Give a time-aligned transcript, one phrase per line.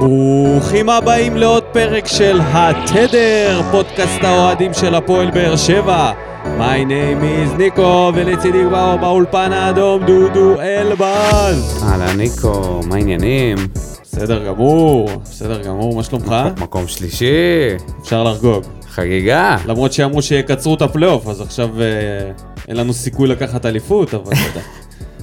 [0.00, 6.12] ברוכים הבאים לעוד פרק של התדר, פודקאסט האוהדים של הפועל באר שבע.
[6.44, 11.84] My name is ניקו, ולצידי כבר באולפן האדום דודו אלבז.
[11.84, 13.58] אהלן ניקו, מה העניינים?
[14.02, 16.34] בסדר גמור, בסדר גמור, מה שלומך?
[16.60, 17.34] מקום שלישי,
[18.02, 18.64] אפשר לחגוג.
[18.90, 19.56] חגיגה.
[19.66, 21.86] למרות שאמרו שיקצרו את הפלייאוף, אז עכשיו אה,
[22.68, 24.79] אין לנו סיכוי לקחת אליפות, אבל אתה יודע.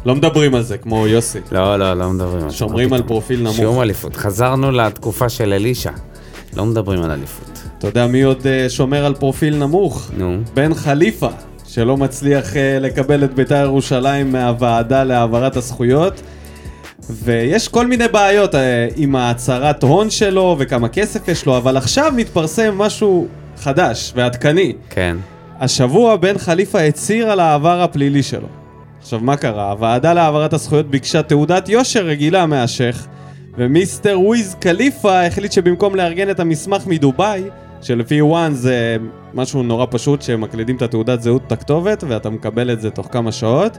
[0.07, 1.39] לא מדברים על זה, כמו יוסי.
[1.51, 2.55] לא, לא, לא מדברים על זה.
[2.55, 3.03] שומרים על.
[3.03, 3.55] פרופיל נמוך.
[3.55, 4.15] שום אליפות.
[4.15, 5.91] חזרנו לתקופה של אלישע.
[6.55, 7.61] לא מדברים על אליפות.
[7.77, 10.11] אתה יודע מי עוד אה, שומר על פרופיל נמוך?
[10.17, 10.37] נו.
[10.53, 11.29] בן חליפה,
[11.67, 16.21] שלא מצליח uh, לקבל את בית"ר ירושלים מהוועדה להעברת הזכויות.
[17.09, 18.57] ויש כל מיני בעיות uh,
[18.95, 23.27] עם ההצהרת הון שלו וכמה כסף יש לו, אבל עכשיו מתפרסם משהו
[23.57, 24.73] חדש ועדכני.
[24.89, 25.17] כן.
[25.59, 28.66] השבוע בן חליפה הצהיר על העבר הפלילי שלו.
[28.99, 29.71] עכשיו, מה קרה?
[29.71, 33.07] הוועדה להעברת הזכויות ביקשה תעודת יושר רגילה מהשייח,
[33.57, 37.43] ו Mister Wiz Khalifa החליט שבמקום לארגן את המסמך מדובאי,
[37.81, 38.97] שלפי ONE זה
[39.33, 43.31] משהו נורא פשוט, שמקלידים את התעודת זהות, את הכתובת, ואתה מקבל את זה תוך כמה
[43.31, 43.77] שעות,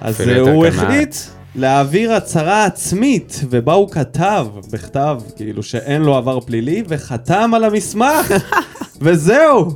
[0.00, 1.14] אז הוא החליט
[1.54, 8.32] להעביר הצהרה עצמית, ובה הוא כתב, בכתב, כאילו שאין לו עבר פלילי, וחתם על המסמך,
[9.02, 9.70] וזהו.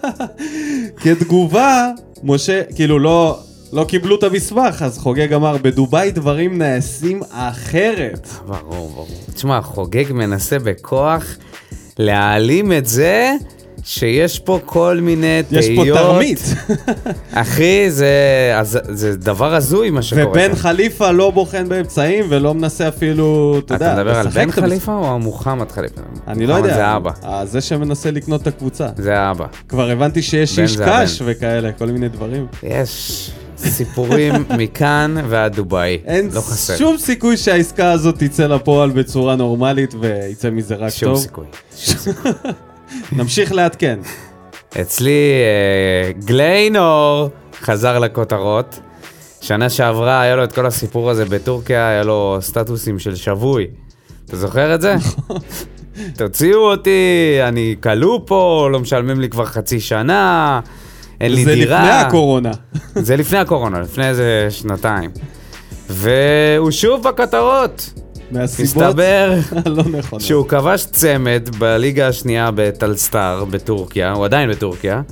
[1.02, 1.90] כתגובה,
[2.22, 3.38] משה, כאילו לא,
[3.76, 8.28] לא קיבלו את המסמך, אז חוגג אמר, בדובאי דברים נעשים אחרת.
[8.46, 9.08] ברור, ברור.
[9.34, 11.36] תשמע, חוגג מנסה בכוח
[11.98, 13.34] להעלים את זה
[13.84, 15.64] שיש פה כל מיני תהיות.
[15.64, 16.54] יש פה תרמית.
[17.32, 18.08] אחי, זה,
[18.54, 20.28] אז, זה דבר הזוי מה שקורה.
[20.28, 20.56] ובן פה.
[20.56, 24.50] חליפה לא בוחן באמצעים ולא מנסה אפילו, אתה יודע, אתה מדבר על בן.
[24.50, 26.00] חליפה או מוחמד חליפה?
[26.28, 26.76] אני לא מוחמד יודע.
[26.76, 27.10] זה אבא.
[27.24, 28.88] אה, זה שמנסה לקנות את הקבוצה.
[28.96, 29.46] זה האבא.
[29.68, 31.22] כבר הבנתי שיש איש קש.
[31.24, 32.46] וכאלה, כל מיני דברים.
[32.62, 35.98] יש סיפורים מכאן ועד דובאי.
[36.04, 36.76] אין לא חסר.
[36.76, 41.18] שום סיכוי שהעסקה הזאת תצא לפועל בצורה נורמלית ויצא מזה רק שום טוב.
[41.22, 41.46] סיכוי.
[41.76, 42.32] שום סיכוי.
[43.12, 43.98] נמשיך לעדכן.
[44.80, 47.28] אצלי אה, גליינור
[47.60, 48.80] חזר לכותרות.
[49.40, 53.66] שנה שעברה היה לו את כל הסיפור הזה בטורקיה, היה לו סטטוסים של שבוי.
[54.26, 54.94] אתה זוכר את זה?
[56.16, 60.60] תוציאו אותי, אני כלוא פה, לא משלמים לי כבר חצי שנה,
[61.20, 61.82] אין לי זה דירה.
[61.82, 62.50] לפני הקורונה.
[62.94, 65.10] זה לפני הקורונה, לפני איזה שנתיים.
[65.88, 67.92] והוא שוב בכותרות.
[68.30, 69.34] מהסיבות מסתבר
[69.66, 70.20] לא נכונות.
[70.24, 75.02] שהוא כבש צמד בליגה השנייה בטלסטאר בטורקיה, הוא עדיין בטורקיה,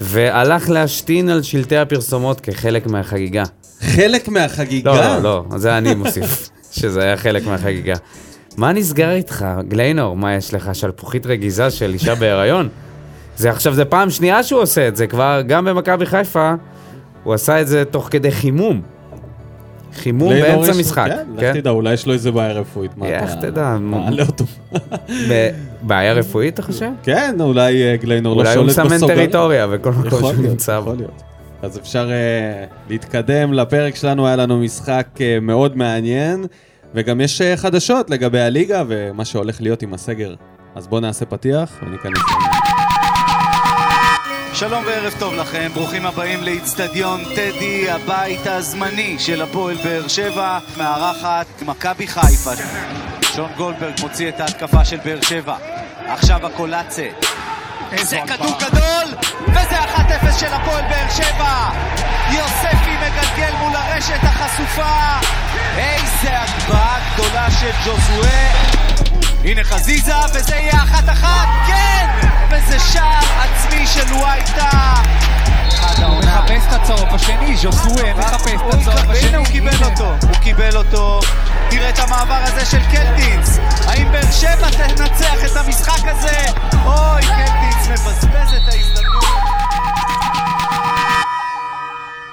[0.00, 3.42] והלך להשתין על שלטי הפרסומות כחלק מהחגיגה.
[3.80, 4.92] חלק מהחגיגה.
[4.92, 6.48] לא, לא, לא, זה אני מוסיף,
[6.80, 7.94] שזה היה חלק מהחגיגה.
[8.56, 10.16] מה נסגר איתך, גליינור?
[10.16, 12.68] מה יש לך, שלפוחית רגיזה של אישה בהיריון?
[13.38, 16.54] זה עכשיו, זה פעם שנייה שהוא עושה את זה, כבר גם במכבי חיפה,
[17.24, 18.80] הוא עשה את זה תוך כדי חימום.
[19.94, 21.06] חימום באמצע משחק.
[21.06, 22.90] כן, לך תדע, אולי יש לו איזה בעיה רפואית.
[23.02, 23.76] איך תדע?
[23.80, 24.44] מעלה אותו.
[25.30, 25.50] ב-
[25.82, 26.90] בעיה רפואית, אתה חושב?
[27.02, 29.08] כן, אולי אה, גליינור לא אולי הוא שולט מסמן.
[29.08, 30.94] טריטוריה בכל מקום שהוא נמצא בו.
[31.62, 36.46] אז אפשר אה, להתקדם לפרק שלנו, היה לנו משחק אה, מאוד מעניין,
[36.94, 40.34] וגם יש חדשות לגבי הליגה ומה שהולך להיות עם הסגר.
[40.74, 42.57] אז בואו נעשה פתיח וניכנס.
[44.58, 51.46] שלום וערב טוב לכם, ברוכים הבאים לאיצטדיון טדי, הבית הזמני של הפועל באר שבע, מארחת
[51.62, 52.50] מכבי חיפה.
[53.22, 55.56] שון גולדברג מוציא את ההתקפה של באר שבע,
[56.06, 57.08] עכשיו הקולאצה.
[57.96, 59.18] זה כדור גדול,
[59.48, 61.70] וזה 1-0 של הפועל באר שבע!
[62.32, 65.28] יוספי מגלגל מול הרשת החשופה!
[65.76, 68.77] איזה הגבהה גדולה של ג'וזואה!
[69.44, 72.28] הנה חזיזה, וזה יהיה אחת-אחת, כן!
[72.50, 74.02] וזה שער עצמי של!
[75.74, 76.40] אחד העונה.
[76.40, 79.28] מחפש את הצהוב השני, ז'וסואה מחפש את הצהוב השני.
[79.28, 81.20] הנה הוא קיבל אותו, הוא קיבל אותו.
[81.70, 83.58] תראה את המעבר הזה של קלטינס.
[83.86, 86.44] האם באר שבע תנצח את המשחק הזה?
[86.84, 89.24] אוי, קלטינס מבזבז את ההזדמנות.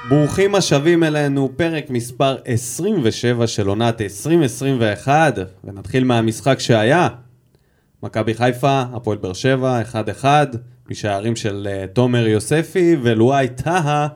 [0.09, 5.33] ברוכים השבים אלינו, פרק מספר 27 של עונת 2021,
[5.63, 7.07] ונתחיל מהמשחק שהיה.
[8.03, 9.81] מכבי חיפה, הפועל באר שבע,
[10.21, 10.25] 1-1,
[10.89, 14.07] משערים של אה, תומר יוספי ולואי טהא,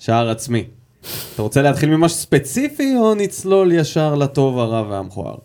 [0.00, 0.64] שער עצמי.
[1.34, 5.36] אתה רוצה להתחיל ממשהו ספציפי או נצלול ישר לטוב, הרע והמכוער?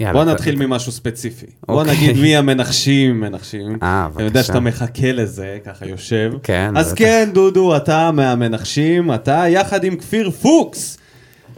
[0.00, 1.46] יאללה, בוא אתה- נתחיל ממשהו ספציפי.
[1.68, 1.94] בוא אוקיי.
[1.96, 3.78] נגיד מי המנחשים, מנחשים.
[3.82, 4.42] אה, אני יודע בבקשה.
[4.46, 6.32] שאתה מחכה לזה, ככה יושב.
[6.42, 6.98] כן, אז בטח.
[6.98, 10.98] כן, דודו, אתה מהמנחשים, אתה יחד עם כפיר פוקס,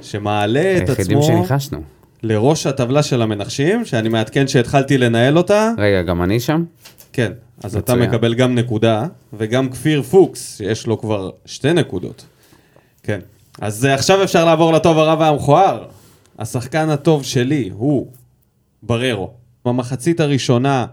[0.03, 1.79] שמעלה את היחידים עצמו שניחשנו.
[2.23, 5.73] לראש הטבלה של המנחשים, שאני מעדכן שהתחלתי לנהל אותה.
[5.79, 6.65] רגע, גם אני שם?
[7.13, 7.33] כן,
[7.65, 8.11] אז אתה מצוין.
[8.11, 12.25] מקבל גם נקודה, וגם כפיר פוקס, שיש לו כבר שתי נקודות.
[13.03, 13.21] כן.
[13.61, 15.85] אז אה, עכשיו אפשר לעבור לטוב, הרע והמכוער.
[16.39, 18.07] השחקן הטוב שלי הוא
[18.83, 19.31] בררו.
[19.65, 20.87] במחצית הראשונה,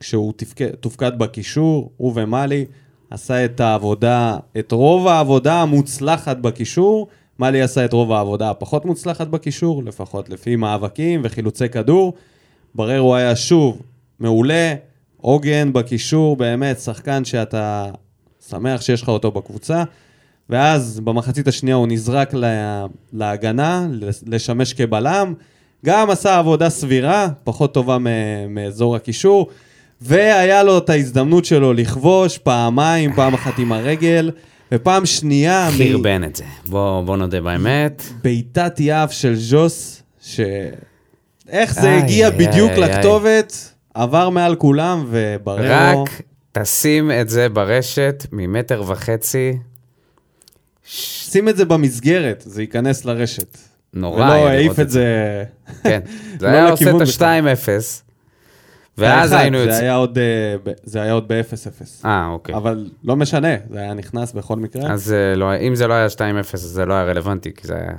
[0.00, 0.60] כשהוא תפק...
[0.80, 2.64] תופקד בקישור, הוא ומאלי,
[3.10, 7.08] עשה את העבודה, את רוב העבודה המוצלחת בקישור.
[7.38, 12.14] מאלי עשה את רוב העבודה הפחות מוצלחת בקישור, לפחות לפי מאבקים וחילוצי כדור.
[12.74, 13.82] בררו היה שוב
[14.20, 14.74] מעולה,
[15.16, 17.90] עוגן בקישור, באמת, שחקן שאתה
[18.48, 19.84] שמח שיש לך אותו בקבוצה.
[20.50, 23.88] ואז במחצית השנייה הוא נזרק לה, להגנה,
[24.26, 25.34] לשמש כבלם.
[25.86, 28.06] גם עשה עבודה סבירה, פחות טובה מ-
[28.54, 29.48] מאזור הקישור.
[30.00, 34.30] והיה לו את ההזדמנות שלו לכבוש פעמיים, פעם אחת עם הרגל,
[34.72, 35.68] ופעם שנייה...
[35.78, 36.44] מ- חרבן את זה.
[36.66, 38.02] בוא, בוא נודה באמת.
[38.22, 40.40] בעיטת יעף של ז'וס, ש...
[41.48, 46.02] איך זה איי, הגיע איי, בדיוק איי, לכתובת, עבר מעל כולם, ובררו...
[46.04, 49.52] רק תשים את זה ברשת ממטר וחצי.
[50.86, 53.58] שים את זה במסגרת, זה ייכנס לרשת.
[53.94, 55.44] נורא ולא היה העיף לראות את זה...
[55.82, 56.00] כן.
[56.40, 57.26] זה לא היה עושה את בכלל.
[57.26, 57.68] ה-2-0.
[58.98, 59.86] ואז היינו זה יוצאים...
[60.66, 62.04] אה, זה היה עוד ב-0-0.
[62.04, 62.54] אה, אוקיי.
[62.54, 64.92] אבל לא משנה, זה היה נכנס בכל מקרה.
[64.92, 66.18] אז אה, לא, אם זה לא היה 2-0,
[66.54, 67.92] אז זה לא היה רלוונטי, כי זה היה...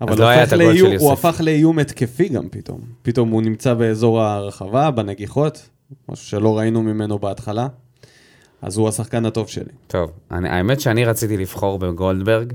[0.00, 1.06] אבל לא היה את הגול של הוא יוסף.
[1.12, 2.80] הפך לאיום התקפי גם פתאום.
[3.02, 5.68] פתאום הוא נמצא באזור הרחבה, בנגיחות,
[6.08, 7.66] משהו שלא ראינו ממנו בהתחלה.
[8.62, 9.72] אז הוא השחקן הטוב שלי.
[9.86, 12.52] טוב, אני, האמת שאני רציתי לבחור בגולדברג,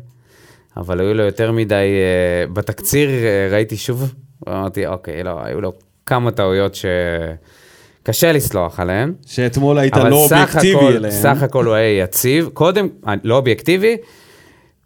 [0.77, 1.75] אבל היו לו יותר מדי...
[1.75, 4.13] אה, בתקציר אה, ראיתי שוב,
[4.47, 5.74] ואמרתי, אוקיי, לא, היו לו
[6.06, 9.13] כמה טעויות שקשה לסלוח עליהן.
[9.25, 11.13] שאתמול היית אבל לא אובייקטיבי הכל, אליהם.
[11.13, 12.50] סך הכל הוא היה יציב.
[12.53, 13.97] קודם, אה, לא אובייקטיבי,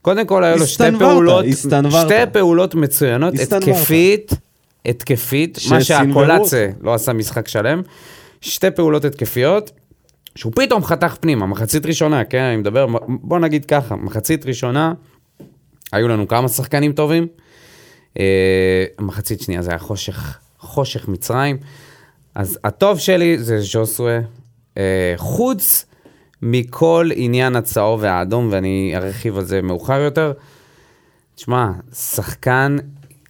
[0.01, 2.05] קודם כל היו לו שתי פעולות, הסתנוורת.
[2.05, 3.77] שתי פעולות מצוינות, הסתנוורת.
[3.77, 4.31] התקפית,
[4.85, 7.81] התקפית, מה שהקולצה לא עשה משחק שלם,
[8.41, 9.71] שתי פעולות התקפיות,
[10.35, 14.93] שהוא פתאום חתך פנימה, מחצית ראשונה, כן, אני מדבר, בוא נגיד ככה, מחצית ראשונה,
[15.91, 17.27] היו לנו כמה שחקנים טובים,
[18.19, 21.57] אה, מחצית שנייה זה היה חושך, חושך מצרים,
[22.35, 24.19] אז הטוב שלי זה ז'וסווה,
[24.77, 25.85] אה, חוץ
[26.41, 30.33] מכל עניין הצהוב והאדום, ואני ארחיב על זה מאוחר יותר.
[31.35, 32.77] תשמע, שחקן,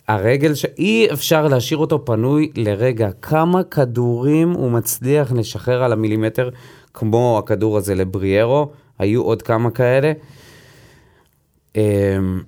[0.07, 0.65] הרגל, ש...
[0.77, 3.09] אי אפשר להשאיר אותו פנוי לרגע.
[3.21, 6.49] כמה כדורים הוא מצליח לשחרר על המילימטר,
[6.93, 10.11] כמו הכדור הזה לבריארו, היו עוד כמה כאלה.
[11.75, 12.41] אמ,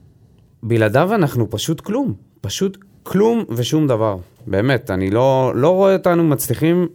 [0.64, 4.18] בלעדיו אנחנו פשוט כלום, פשוט כלום ושום דבר.
[4.48, 6.88] באמת, אני לא, לא רואה אותנו מצליחים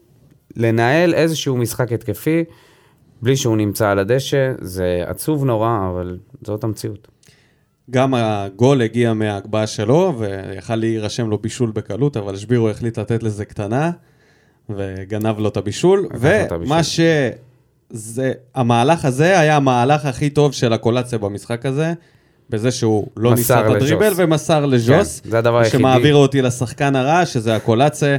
[0.57, 2.45] לנהל איזשהו משחק התקפי
[3.23, 4.53] בלי שהוא נמצא על הדשא.
[4.61, 7.09] זה עצוב נורא, אבל זאת המציאות.
[7.91, 13.45] גם הגול הגיע מההגבהה שלו, ויכל להירשם לו בישול בקלות, אבל שבירו החליט לתת לזה
[13.45, 13.91] קטנה,
[14.71, 16.01] וגנב לו את הבישול.
[16.05, 16.73] לקח לו את הבישול.
[16.73, 17.01] ומה ש...
[17.91, 21.93] זה, המהלך הזה היה המהלך הכי טוב של הקולציה במשחק הזה,
[22.51, 23.75] בזה שהוא לא ניסה את.
[23.75, 25.21] הדריבל ומסר לג'וס.
[25.21, 25.79] כן, זה הדבר היחידי.
[25.79, 28.17] שמעביר אותי לשחקן הרע, שזה הקולציה.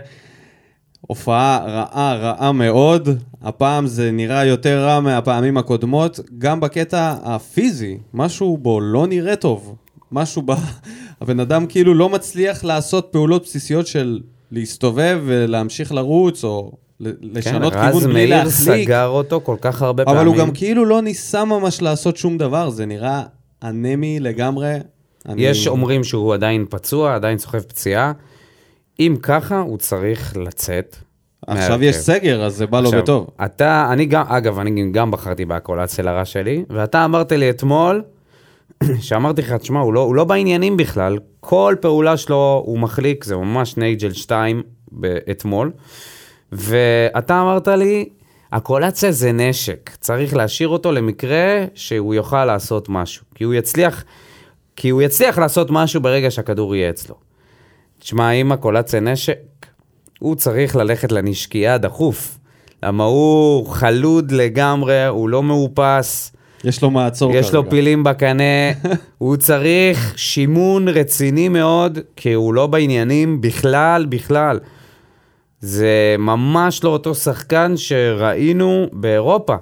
[1.02, 3.10] הופעה רעה, רעה מאוד.
[3.42, 6.20] הפעם זה נראה יותר רע מהפעמים הקודמות.
[6.38, 9.76] גם בקטע הפיזי, משהו בו לא נראה טוב.
[10.12, 10.52] משהו ב...
[11.22, 14.20] הבן אדם כאילו לא מצליח לעשות פעולות בסיסיות של
[14.52, 18.86] להסתובב ולהמשיך לרוץ, או ל- לשנות כן, רז כיוון בלי מאיר להחליק.
[18.86, 20.18] סגר אותו כל כך הרבה פעמים.
[20.20, 23.24] אבל הוא גם כאילו לא ניסה ממש לעשות שום דבר, זה נראה
[23.64, 24.74] אנמי לגמרי.
[25.30, 28.12] אני- יש אומרים שהוא עדיין פצוע, עדיין סוחב פציעה.
[29.00, 30.96] אם ככה, הוא צריך לצאת.
[31.48, 31.84] עכשיו מההרכב.
[31.84, 33.28] יש סגר, אז זה בא לו עכשיו, בטוב.
[33.46, 38.04] אתה, אני גם, אגב, אני גם בחרתי בהקולציה לרע שלי, ואתה אמרת לי אתמול,
[39.00, 43.36] שאמרתי לך, תשמע, הוא לא, הוא לא בעניינים בכלל, כל פעולה שלו הוא מחליק, זה
[43.38, 44.64] ממש נייג'ל 2
[45.32, 45.72] אתמול,
[46.52, 48.10] ואתה אמרת לי,
[48.52, 54.04] הקולציה זה נשק, צריך להשאיר אותו למקרה שהוא יוכל לעשות משהו, כי הוא יצליח,
[54.76, 57.16] כי הוא יצליח לעשות משהו ברגע שהכדור יהיה אצלו.
[58.00, 59.38] תשמע, אם הקולציה נשק,
[60.20, 62.38] הוא צריך ללכת לנשקייה דחוף.
[62.84, 66.32] למה הוא חלוד לגמרי, הוא לא מאופס,
[66.64, 67.72] יש לו מעצור יש לו כרגע.
[67.72, 68.72] פילים בקנה,
[69.18, 74.60] הוא צריך שימון רציני מאוד, כי הוא לא בעניינים בכלל, בכלל.
[75.60, 79.56] זה ממש לא אותו שחקן שראינו באירופה.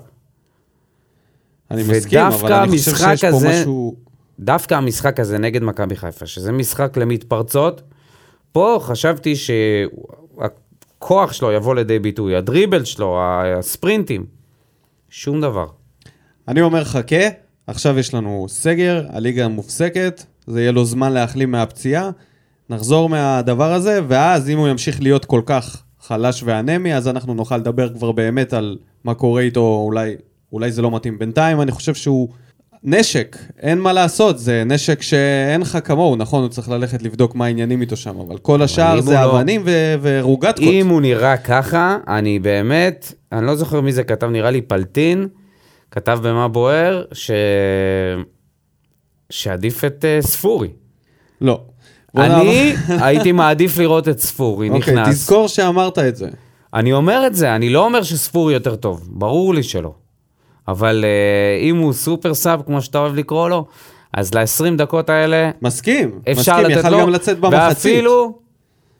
[1.72, 3.96] אני מסכים, אבל אני חושב שיש פה הזה- משהו...
[4.39, 7.82] דווקא המשחק הזה נגד מכבי חיפה, שזה משחק למתפרצות,
[8.51, 13.20] פה חשבתי שהכוח שלו יבוא לידי ביטוי, הדריבל שלו,
[13.60, 14.25] הספרינטים,
[15.10, 15.68] שום דבר.
[16.48, 17.27] אני אומר חכה,
[17.68, 22.10] עכשיו יש לנו סגר, הליגה מופסקת, זה יהיה לו זמן להחלים מהפציעה,
[22.70, 27.58] נחזור מהדבר הזה, ואז אם הוא ימשיך להיות כל כך חלש ואנמי, אז אנחנו נוכל
[27.58, 30.16] לדבר כבר באמת על מה קורה איתו, אולי,
[30.54, 31.20] אולי זה לא מתאים.
[31.20, 32.30] בינתיים אני חושב שהוא
[32.84, 37.46] נשק, אין מה לעשות, זה נשק שאין לך כמוהו, נכון, הוא צריך ללכת לבדוק מה
[37.46, 40.64] העניינים איתו שם, אבל כל השאר זה לא- אבנים ו- ורוגטקות.
[40.64, 45.28] אם הוא נראה ככה, אני באמת, אני לא זוכר מי זה כתב, נראה לי פלטין,
[45.92, 47.32] כתב במה בוער, ש...
[49.30, 50.70] שעדיף את uh, ספורי.
[51.42, 51.62] לא.
[52.18, 55.16] אני הייתי מעדיף לראות את ספורי אוקיי, נכנס.
[55.16, 56.30] תזכור שאמרת את זה.
[56.74, 59.94] אני אומר את זה, אני לא אומר שספורי יותר טוב, ברור לי שלא.
[60.68, 63.66] אבל uh, אם הוא סופר סאב, כמו שאתה אוהב לקרוא לו,
[64.14, 67.68] אז ל-20 דקות האלה מסכים, אפשר מסכים, יכל לו, גם לצאת במחצית.
[67.68, 68.40] ואפילו,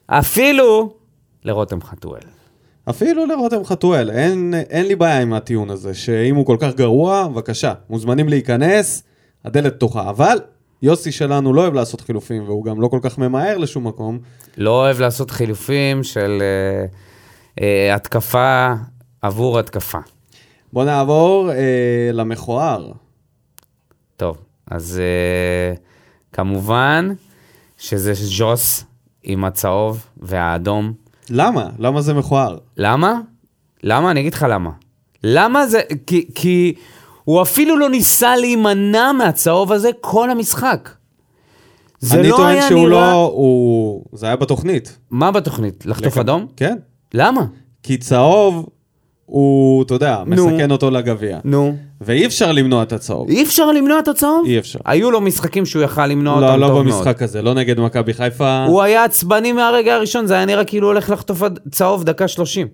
[0.08, 0.94] אפילו
[1.44, 2.22] לרותם חתואל.
[2.90, 7.28] אפילו לרותם חתואל, אין, אין לי בעיה עם הטיעון הזה, שאם הוא כל כך גרוע,
[7.28, 9.04] בבקשה, מוזמנים להיכנס,
[9.46, 10.10] הדלת פתוחה.
[10.10, 10.38] אבל
[10.82, 14.20] יוסי שלנו לא אוהב לעשות חילופים, והוא גם לא כל כך ממהר לשום מקום.
[14.58, 17.64] לא אוהב לעשות חילופים של uh, uh,
[17.96, 18.74] התקפה
[19.22, 20.00] עבור התקפה.
[20.74, 22.92] בוא נעבור אה, למכוער.
[24.18, 24.38] טוב,
[24.72, 25.02] אז
[25.76, 25.80] uh,
[26.34, 27.14] כמובן
[27.78, 28.84] שזה ז'וס
[29.24, 30.94] עם הצהוב והאדום.
[31.30, 31.70] למה?
[31.80, 32.58] למה זה מכוער?
[32.78, 33.20] למה?
[33.84, 34.12] למה?
[34.12, 34.72] אני אגיד לך למה.
[35.24, 35.82] למה זה...
[36.08, 36.74] כי, כי
[37.28, 40.90] הוא אפילו לא ניסה להימנע מהצהוב הזה כל המשחק.
[42.00, 43.12] זה אני לא טוען היה שהוא נראה...
[43.12, 43.32] לא...
[43.36, 44.04] הוא...
[44.14, 44.98] זה היה בתוכנית.
[45.12, 45.86] מה בתוכנית?
[45.86, 46.48] לחטוף לקב- אדום?
[46.56, 46.78] כן.
[47.14, 47.46] למה?
[47.84, 48.70] כי צהוב,
[49.26, 50.50] הוא, אתה יודע, נו.
[50.50, 51.40] מסכן אותו לגביע.
[51.44, 51.76] נו.
[52.02, 53.30] ואי אפשר למנוע את הצהוב.
[53.30, 54.46] אי אפשר למנוע את הצהוב?
[54.46, 54.80] אי אפשר.
[54.86, 56.86] היו לו משחקים שהוא יכל למנוע לא, אותם לא טוב מאוד.
[56.96, 58.66] במשחק הזה, לא נגד מכבי חיפה.
[58.66, 61.42] הוא היה עצבני מהרגע הראשון, זה היה נראה כאילו הוא הולך לחטוף
[61.72, 62.68] צהוב דקה 30.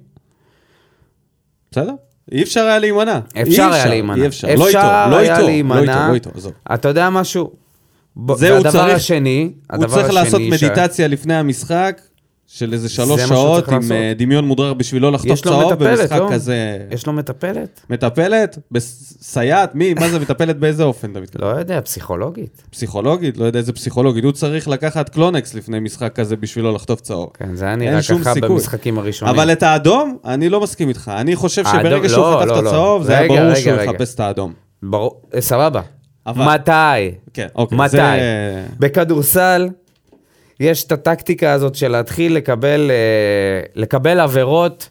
[1.72, 1.94] בסדר?
[2.32, 3.20] אי אפשר היה להימנע.
[3.42, 4.22] אפשר היה להימנע.
[4.22, 4.48] אי אפשר.
[4.58, 5.80] לא איתו, לא היה איתו, להימנע.
[5.86, 6.54] לא איתו, לא איתו, עזוב.
[6.74, 7.52] אתה יודע משהו?
[8.36, 12.02] זה הוא צריך- השני, הוא צריך לעשות מדיטציה לפני המשחק
[12.48, 13.92] של איזה שלוש שעות עם לעשות.
[13.92, 16.30] אה, דמיון מודרר בשביל לא לחטוף צהוב במשחק לא?
[16.32, 16.78] כזה.
[16.92, 17.82] יש לו מטפלת?
[17.90, 18.58] מטפלת?
[19.22, 19.76] סייעת?
[19.76, 19.94] מי?
[19.94, 21.48] מה זה מטפלת באיזה אופן אתה מתכוון?
[21.54, 22.64] לא יודע, פסיכולוגית.
[22.70, 23.38] פסיכולוגית?
[23.38, 24.24] לא יודע איזה פסיכולוגית.
[24.24, 27.30] הוא צריך לקחת קלונקס לפני משחק כזה בשביל לא לחטוף צהוב.
[27.34, 27.92] כן, זה היה נראה
[28.42, 28.54] ככה.
[28.54, 29.36] במשחקים הראשונים.
[29.36, 31.12] אבל את האדום, אני לא מסכים איתך.
[31.18, 32.70] אני חושב האדום- שברגע שהוא לא, חטף לא, את לא.
[32.70, 33.82] הצהוב, זה היה ברור שהוא.
[33.82, 34.54] יחפש את האדום.
[34.84, 35.82] ברור, אה, סבבה.
[36.28, 36.72] אבל- מתי?
[37.34, 37.78] כן, אוקיי.
[37.78, 37.92] מתי?
[37.98, 39.70] זה- בכדורסל
[40.64, 44.90] יש את הטקטיקה הזאת של להתחיל לקבל, אה, לקבל עבירות,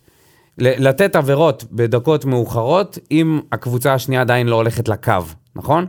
[0.59, 5.12] לתת עבירות בדקות מאוחרות, אם הקבוצה השנייה עדיין לא הולכת לקו,
[5.57, 5.87] נכון?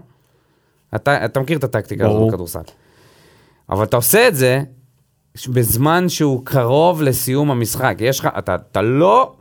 [0.95, 2.27] אתה, אתה מכיר את הטקטיקה הזאת.
[2.27, 2.59] בכדורסל.
[3.69, 4.61] אבל אתה עושה את זה
[5.47, 7.95] בזמן שהוא קרוב לסיום המשחק.
[7.99, 9.33] יש לך, אתה, אתה לא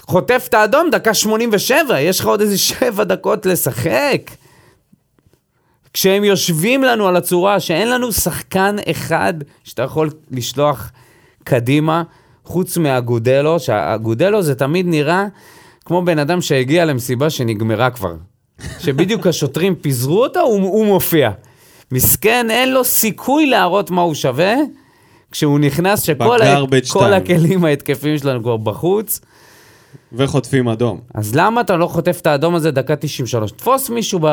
[0.00, 4.41] חוטף את האדום דקה 87, יש לך עוד איזה 7 דקות לשחק.
[5.92, 9.34] כשהם יושבים לנו על הצורה שאין לנו שחקן אחד
[9.64, 10.90] שאתה יכול לשלוח
[11.44, 12.02] קדימה,
[12.44, 15.24] חוץ מהגודלו, שהגודלו זה תמיד נראה
[15.84, 18.14] כמו בן אדם שהגיע למסיבה שנגמרה כבר.
[18.78, 21.30] שבדיוק השוטרים פיזרו אותו, הוא, הוא מופיע.
[21.92, 24.54] מסכן, אין לו סיכוי להראות מה הוא שווה,
[25.30, 26.54] כשהוא נכנס שכל ה-
[27.06, 27.12] כל.
[27.12, 29.20] הכלים ההתקפיים שלנו כבר בחוץ.
[30.12, 31.00] וחוטפים אדום.
[31.14, 33.52] אז למה אתה לא חוטף את האדום הזה דקה 93?
[33.52, 34.26] תפוס מישהו, ב...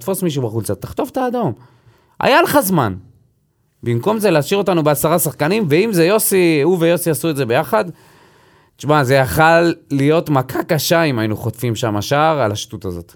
[0.00, 1.52] תפוס מישהו בחולצה, תחטוף את האדום.
[2.20, 2.94] היה לך זמן.
[3.82, 7.84] במקום זה להשאיר אותנו בעשרה שחקנים, ואם זה יוסי, הוא ויוסי עשו את זה ביחד,
[8.76, 13.14] תשמע, זה יכל להיות מכה קשה אם היינו חוטפים שם שער על השטות הזאת.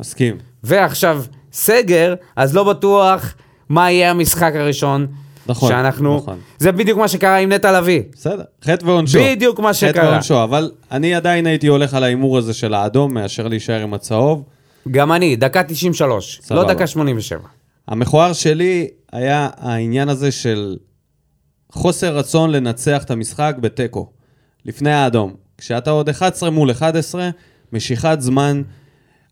[0.00, 0.36] מסכים.
[0.62, 3.34] ועכשיו, סגר, אז לא בטוח
[3.68, 5.06] מה יהיה המשחק הראשון.
[5.48, 6.16] נכון, שאנחנו...
[6.16, 6.38] נכון.
[6.58, 8.02] זה בדיוק מה שקרה עם נטע לביא.
[8.12, 9.18] בסדר, חטא ועונשו.
[9.24, 10.08] בדיוק מה חטא שקרה.
[10.10, 14.44] ועונשו, אבל אני עדיין הייתי הולך על ההימור הזה של האדום, מאשר להישאר עם הצהוב.
[14.90, 16.62] גם אני, דקה 93, סבבה.
[16.62, 17.40] לא דקה 87.
[17.88, 20.76] המכוער שלי היה העניין הזה של
[21.72, 24.10] חוסר רצון לנצח את המשחק בתיקו,
[24.64, 25.34] לפני האדום.
[25.58, 27.30] כשאתה עוד 11 מול 11,
[27.72, 28.62] משיכת זמן,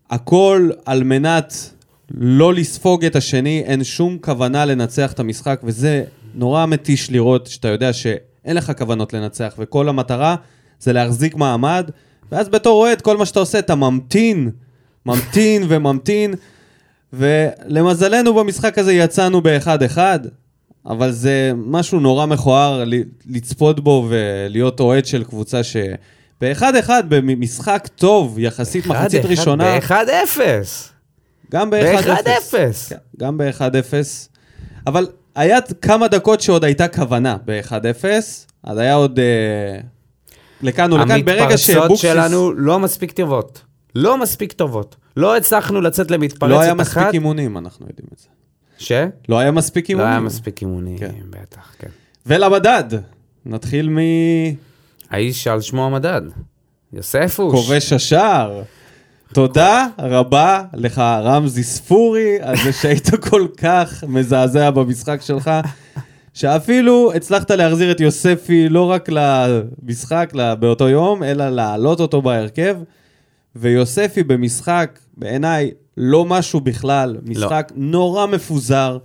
[0.09, 1.74] הכל על מנת
[2.11, 6.03] לא לספוג את השני, אין שום כוונה לנצח את המשחק, וזה
[6.35, 10.35] נורא מתיש לראות שאתה יודע שאין לך כוונות לנצח, וכל המטרה
[10.79, 11.89] זה להחזיק מעמד,
[12.31, 14.49] ואז בתור אוהד, כל מה שאתה עושה, אתה ממתין,
[15.05, 16.33] ממתין וממתין,
[17.13, 20.19] ולמזלנו במשחק הזה יצאנו באחד-אחד,
[20.85, 22.83] אבל זה משהו נורא מכוער
[23.25, 25.77] לצפות בו ולהיות אוהד של קבוצה ש...
[26.41, 30.39] באחד-אחד, במשחק טוב, יחסית מחצית ראשונה, ב-1-0.
[31.55, 32.07] גם ב-1-0.
[32.07, 32.89] ב-1-0.
[32.89, 33.93] כן, גם ב-1-0.
[34.87, 38.05] אבל היה כמה דקות שעוד הייתה כוונה ב-1-0,
[38.63, 39.79] אז היה עוד אה,
[40.61, 41.25] לכאן ולכאן.
[41.25, 42.01] ברגע המתפרצות שבוקסיס...
[42.01, 43.61] שלנו לא מספיק טובות.
[43.95, 44.95] לא מספיק טובות.
[45.17, 46.79] לא הצלחנו לצאת למתפרצת לא היה אחת.
[46.79, 48.27] מספיק אימונים, אנחנו יודעים את זה.
[48.77, 48.91] ש?
[49.29, 50.11] לא היה מספיק לא אימונים.
[50.11, 51.11] היה מספיק אימונים, כן.
[51.29, 51.89] בטח, כן.
[52.25, 52.83] ולמדד,
[53.45, 54.55] נתחיל מכובש
[55.09, 56.21] האיש שעל שמו המדד.
[56.93, 57.91] יוספוש.
[57.91, 58.61] השער.
[59.33, 65.51] תודה רבה לך, רמזי ספורי, על זה שהיית כל כך מזעזע במשחק שלך,
[66.33, 72.77] שאפילו הצלחת להחזיר את יוספי לא רק למשחק באותו יום, אלא להעלות אותו בהרכב.
[73.55, 78.97] ויוספי במשחק, בעיניי, לא משהו בכלל, משחק נורא מפוזר.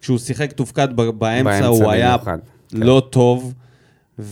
[0.00, 2.38] כשהוא שיחק תפקד באמצע, באמצע הוא היה במיוחד,
[2.68, 2.78] כן.
[2.82, 3.54] לא טוב,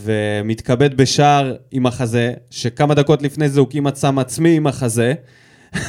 [0.03, 5.13] ומתכבד בשער עם החזה, שכמה דקות לפני זה הוא כמעט שם עצמי עם החזה.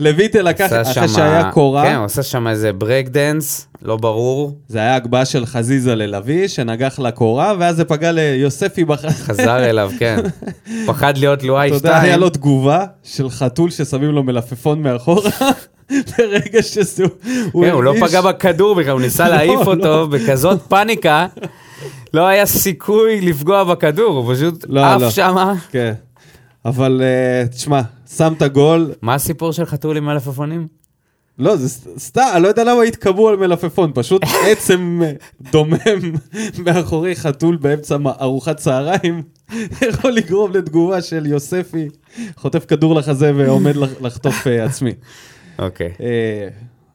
[0.00, 4.58] לויטל לקח, אחרי שמה- שהיה קורה, כן, הוא עשה שם איזה break dance, לא ברור.
[4.68, 9.08] זה היה הגבהה של חזיזה ללוי, שנגח לקורה, ואז זה פגע ליוספי בחזה.
[9.26, 10.16] חזר אליו, כן.
[10.86, 12.20] פחד להיות לואי אתה יודע, היה שתיים.
[12.20, 15.30] לו תגובה של חתול ששמים לו מלפפון מאחורה,
[16.18, 17.04] ברגע שזה...
[17.52, 19.72] כן, הוא לא פגע בכדור בכלל, הוא ניסה לא, להעיף לא.
[19.72, 21.26] אותו בכזאת פאניקה,
[22.14, 25.06] לא היה סיכוי לפגוע בכדור, הוא פשוט לא, לא.
[25.06, 25.54] עף שמה.
[25.70, 25.92] כן.
[26.64, 27.80] אבל אה, תשמע,
[28.16, 30.66] שמת גול, מה הסיפור של חתול עם מלפפונים?
[31.38, 31.68] לא, זה
[31.98, 35.12] סתם, אני לא יודע למה התקבעו על מלפפון, פשוט עצם אה,
[35.50, 36.12] דומם
[36.64, 39.22] מאחורי חתול באמצע ארוחת צהריים,
[39.88, 41.88] יכול לגרום לתגובה של יוספי,
[42.36, 44.92] חוטף כדור לחזה ועומד לח- לחטוף אה, עצמי.
[45.58, 45.92] אוקיי.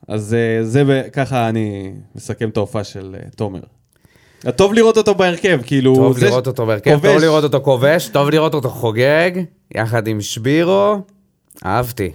[0.07, 3.59] אז זה, ככה אני מסכם את ההופעה של תומר.
[4.55, 5.95] טוב לראות אותו בהרכב, כאילו...
[5.95, 7.11] טוב זה- לראות אותו בהרכב, כובש.
[7.13, 9.31] טוב לראות אותו כובש, טוב לראות אותו חוגג,
[9.75, 10.95] יחד עם שבירו,
[11.65, 12.11] אהבתי.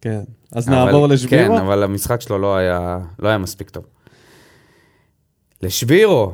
[0.00, 0.20] כן.
[0.52, 1.56] אז אבל- נעבור לשבירו?
[1.56, 3.84] כן, אבל המשחק שלו לא היה, לא היה מספיק טוב.
[5.62, 6.32] לשבירו.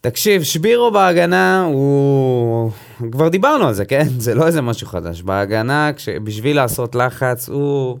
[0.00, 2.70] תקשיב, שבירו בהגנה הוא...
[3.12, 4.06] כבר דיברנו על זה, כן?
[4.18, 5.22] זה לא איזה משהו חדש.
[5.22, 6.08] בהגנה, כש...
[6.08, 7.98] בשביל לעשות לחץ, הוא...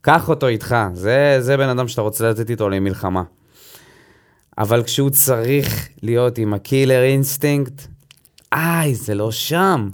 [0.00, 0.76] קח אותו איתך.
[0.94, 3.22] זה, זה בן אדם שאתה רוצה לתת איתו למלחמה.
[4.58, 7.86] אבל כשהוא צריך להיות עם ה killer instinct,
[8.52, 9.88] איי, זה לא שם.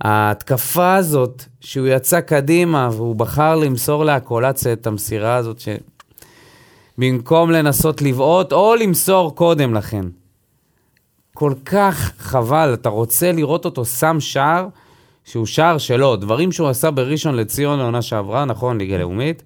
[0.00, 5.68] ההתקפה הזאת, שהוא יצא קדימה והוא בחר למסור לאקולציה את המסירה הזאת, ש...
[6.98, 10.04] במקום לנסות לבעוט או למסור קודם לכן.
[11.34, 14.68] כל כך חבל, אתה רוצה לראות אותו שם שער
[15.24, 19.42] שהוא שער שלו, דברים שהוא עשה בראשון לציון לעונה שעברה, נכון, ליגה לאומית,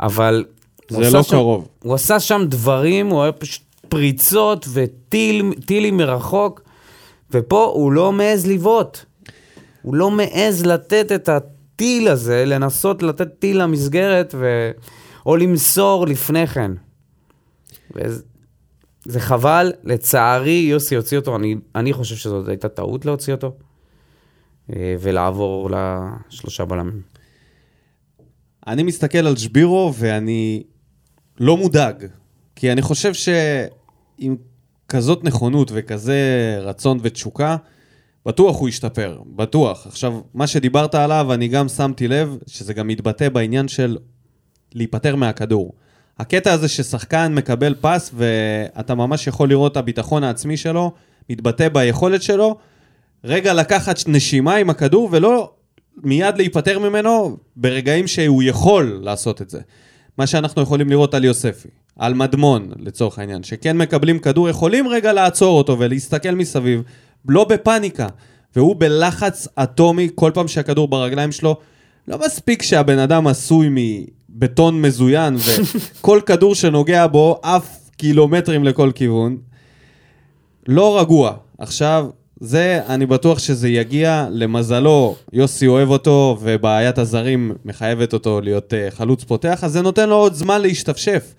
[0.00, 0.44] אבל...
[0.88, 1.68] זה לא שם- קרוב.
[1.82, 6.60] הוא עשה שם דברים, הוא היה פשוט פריצות וטילים מרחוק,
[7.30, 8.98] ופה הוא לא מעז לבעוט.
[9.82, 14.70] הוא לא מעז לתת את הטיל הזה, לנסות לתת טיל למסגרת, ו...
[15.26, 16.70] או למסור לפני כן.
[17.96, 18.22] וזה...
[19.04, 23.52] זה חבל, לצערי יוסי הוציא אותו, אני, אני חושב שזאת הייתה טעות להוציא אותו,
[24.72, 27.00] אה, ולעבור לשלושה בלמים.
[28.66, 30.62] אני מסתכל על שבירו ואני
[31.40, 32.04] לא מודאג,
[32.56, 34.36] כי אני חושב שעם
[34.88, 36.18] כזאת נכונות וכזה
[36.60, 37.56] רצון ותשוקה,
[38.26, 39.86] בטוח הוא ישתפר, בטוח.
[39.86, 43.96] עכשיו, מה שדיברת עליו, אני גם שמתי לב שזה גם מתבטא בעניין של
[44.74, 45.72] להיפטר מהכדור.
[46.18, 50.92] הקטע הזה ששחקן מקבל פס ואתה ממש יכול לראות את הביטחון העצמי שלו,
[51.30, 52.56] מתבטא ביכולת שלו,
[53.24, 55.52] רגע לקחת נשימה עם הכדור ולא
[55.96, 59.60] מיד להיפטר ממנו ברגעים שהוא יכול לעשות את זה.
[60.18, 65.12] מה שאנחנו יכולים לראות על יוספי, על מדמון לצורך העניין, שכן מקבלים כדור, יכולים רגע
[65.12, 66.82] לעצור אותו ולהסתכל מסביב,
[67.28, 68.06] לא בפאניקה,
[68.56, 71.56] והוא בלחץ אטומי כל פעם שהכדור ברגליים שלו.
[72.08, 75.36] לא מספיק שהבן אדם עשוי מבטון מזוין
[75.98, 79.36] וכל כדור שנוגע בו עף קילומטרים לכל כיוון.
[80.68, 81.32] לא רגוע.
[81.58, 82.06] עכשיו,
[82.40, 84.26] זה, אני בטוח שזה יגיע.
[84.30, 90.08] למזלו, יוסי אוהב אותו, ובעיית הזרים מחייבת אותו להיות uh, חלוץ פותח, אז זה נותן
[90.08, 91.34] לו עוד זמן להשתפשף.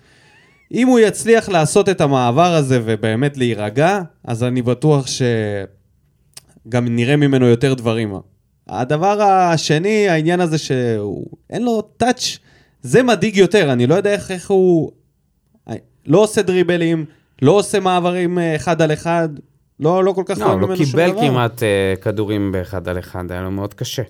[0.74, 7.46] אם הוא יצליח לעשות את המעבר הזה ובאמת להירגע, אז אני בטוח שגם נראה ממנו
[7.46, 8.14] יותר דברים.
[8.68, 12.38] הדבר השני, העניין הזה שאין לו טאץ',
[12.82, 14.90] זה מדאיג יותר, אני לא יודע איך, איך הוא...
[16.06, 17.04] לא עושה דריבלים,
[17.42, 19.28] לא עושה מעברים אה, אחד על אחד,
[19.80, 21.12] לא, לא כל כך לא, הוא לא קיבל.
[21.20, 24.02] כמעט uh, כדורים באחד על אחד, היה לו מאוד קשה.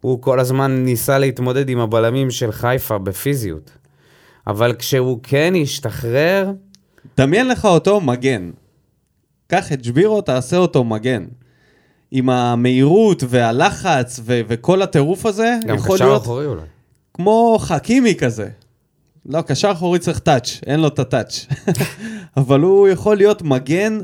[0.00, 3.70] הוא כל הזמן ניסה להתמודד עם הבלמים של חיפה בפיזיות.
[4.46, 6.52] אבל כשהוא כן השתחרר,
[7.16, 8.50] דמיין לך אותו מגן.
[9.46, 11.24] קח את שבירו, תעשה אותו מגן.
[12.10, 16.62] עם המהירות והלחץ ו- וכל הטירוף הזה, גם יכול קשר להיות אחורי אולי.
[17.14, 18.48] כמו חכימי כזה.
[19.26, 21.46] לא, קשר אחורי צריך טאץ', אין לו את הטאץ'.
[22.36, 23.98] אבל הוא יכול להיות מגן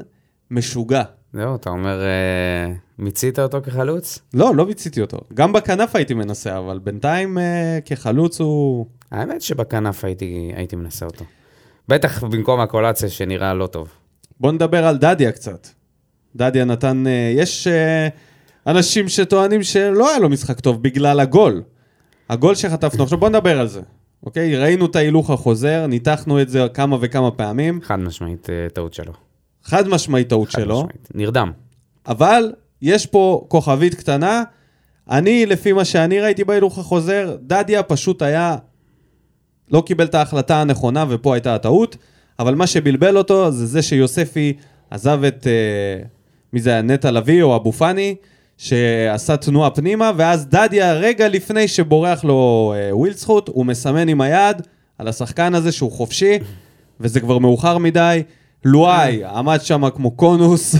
[0.50, 1.02] משוגע.
[1.32, 4.18] זהו, אתה אומר, אה, מיצית אותו כחלוץ?
[4.34, 5.18] לא, לא מיציתי אותו.
[5.34, 8.86] גם בכנף הייתי מנסה, אבל בינתיים אה, כחלוץ הוא...
[9.10, 11.24] האמת שבכנף הייתי, הייתי מנסה אותו.
[11.88, 13.88] בטח במקום הקולציה שנראה לא טוב.
[14.40, 15.68] בוא נדבר על דדיה קצת.
[16.36, 17.66] דדיה נתן, אה, יש...
[17.66, 18.08] אה,
[18.66, 21.62] אנשים שטוענים שלא היה לו משחק טוב בגלל הגול.
[22.30, 23.80] הגול שחטפנו, עכשיו בוא נדבר על זה,
[24.22, 24.56] אוקיי?
[24.56, 29.12] ראינו את ההילוך החוזר, ניתחנו את זה כמה וכמה פעמים, חד משמעית אה, טעות שלו.
[29.64, 31.08] חד משמעית טעות שלו, משמעית.
[31.14, 31.52] נרדם.
[32.06, 34.42] אבל יש פה כוכבית קטנה.
[35.10, 38.56] אני, לפי מה שאני ראיתי בהילוך החוזר, דדיה פשוט היה...
[39.70, 41.96] לא קיבל את ההחלטה הנכונה, ופה הייתה הטעות,
[42.38, 44.52] אבל מה שבלבל אותו זה זה שיוספי
[44.90, 45.46] עזב את...
[45.46, 46.04] אה,
[46.52, 46.82] מי זה היה?
[46.82, 48.14] נטע לביא או אבו פאני,
[48.56, 54.62] שעשה תנועה פנימה, ואז דדיה, רגע לפני שבורח לו אה, ווילדסחוט, הוא מסמן עם היד
[54.98, 56.38] על השחקן הזה שהוא חופשי,
[57.00, 58.22] וזה כבר מאוחר מדי.
[58.64, 60.76] לואי עמד שם כמו קונוס,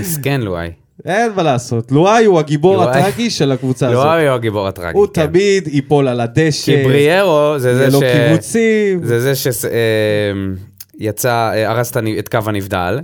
[0.00, 0.70] מסכן לואי.
[1.04, 4.04] אין מה לעשות, לואי הוא הגיבור הטרגי של הקבוצה הזאת.
[4.04, 4.98] לואי הוא הגיבור הטרגי.
[4.98, 5.26] הוא כן.
[5.26, 8.02] תמיד ייפול על הדשא, כי בריארו זה יהיה זה לו ש...
[8.28, 9.04] קיבוצים.
[9.04, 9.32] זה זה
[11.00, 13.00] שיצא, הרס את הנ- את קו הנבדל,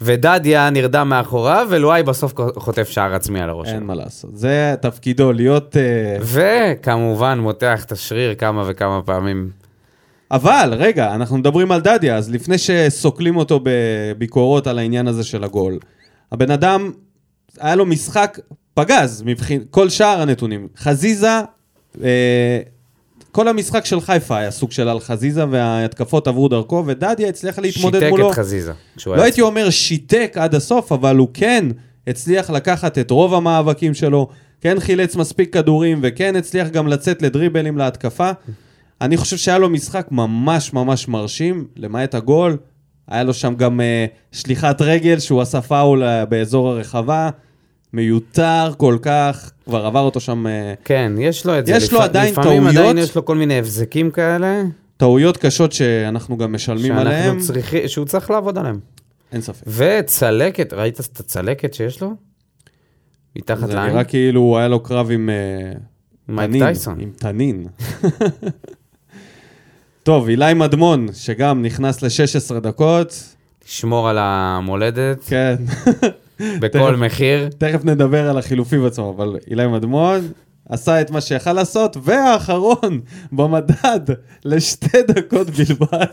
[0.00, 3.82] ודדיה נרדם מאחוריו, ולואי בסוף חוטף שער עצמי על הראש אין.
[3.82, 5.76] מה לעשות, זה תפקידו, להיות...
[5.76, 9.61] אה, וכמובן מותח את השריר כמה וכמה פעמים.
[10.32, 15.44] אבל, רגע, אנחנו מדברים על דדיה, אז לפני שסוקלים אותו בביקורות על העניין הזה של
[15.44, 15.78] הגול,
[16.32, 16.90] הבן אדם,
[17.60, 18.38] היה לו משחק
[18.74, 20.68] פגז, מבחין, כל שאר הנתונים.
[20.76, 21.40] חזיזה,
[22.02, 22.60] אה,
[23.32, 28.00] כל המשחק של חיפה היה סוג של על חזיזה, וההתקפות עברו דרכו, ודדיה הצליח להתמודד
[28.00, 28.30] שיתק מולו.
[28.30, 28.72] את חזיזה.
[29.06, 31.66] לא הייתי אומר שיתק עד הסוף, אבל הוא כן
[32.06, 34.28] הצליח לקחת את רוב המאבקים שלו,
[34.60, 38.30] כן חילץ מספיק כדורים, וכן הצליח גם לצאת לדריבלים להתקפה.
[39.02, 42.56] אני חושב שהיה לו משחק ממש ממש מרשים, למעט הגול.
[43.08, 47.30] היה לו שם גם uh, שליחת רגל שהוא עשה פאול uh, באזור הרחבה.
[47.92, 50.50] מיותר כל כך, כבר עבר אותו שם uh,
[50.84, 51.72] כן, יש לו את זה.
[51.72, 52.76] יש לו לפ- עדיין לפעמים טעויות.
[52.76, 54.62] עדיין יש לו כל מיני הבזקים כאלה,
[54.96, 57.24] טעויות קשות שאנחנו גם משלמים עליהם.
[57.24, 58.78] שאנחנו צריכים, שהוא צריך לעבוד עליהם.
[59.32, 59.66] אין ספק.
[59.66, 62.14] וצלקת, ראית את הצלקת שיש לו?
[63.36, 63.90] מתחת זה לעין?
[63.90, 65.30] נראה כאילו היה לו קרב עם...
[65.30, 65.72] אה,
[66.28, 67.00] מייק טייסון.
[67.00, 67.66] עם תנין.
[70.02, 73.24] טוב, אילי מדמון, שגם נכנס ל-16 דקות,
[73.66, 75.54] לשמור על המולדת כן.
[76.60, 77.48] בכל מחיר.
[77.58, 80.20] תכף נדבר על החילופים עצמם, אבל אילי מדמון
[80.68, 83.00] עשה את מה שיכל לעשות, והאחרון
[83.32, 84.00] במדד
[84.44, 86.06] לשתי דקות בלבד.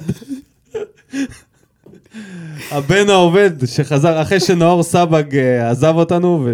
[2.71, 6.47] הבן העובד שחזר אחרי שנאור סבג אה, עזב אותנו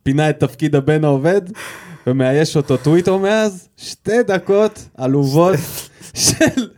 [0.00, 1.40] ופינה את תפקיד הבן העובד
[2.06, 5.58] ומאייש אותו טוויטר מאז, שתי דקות עלובות
[6.16, 6.68] של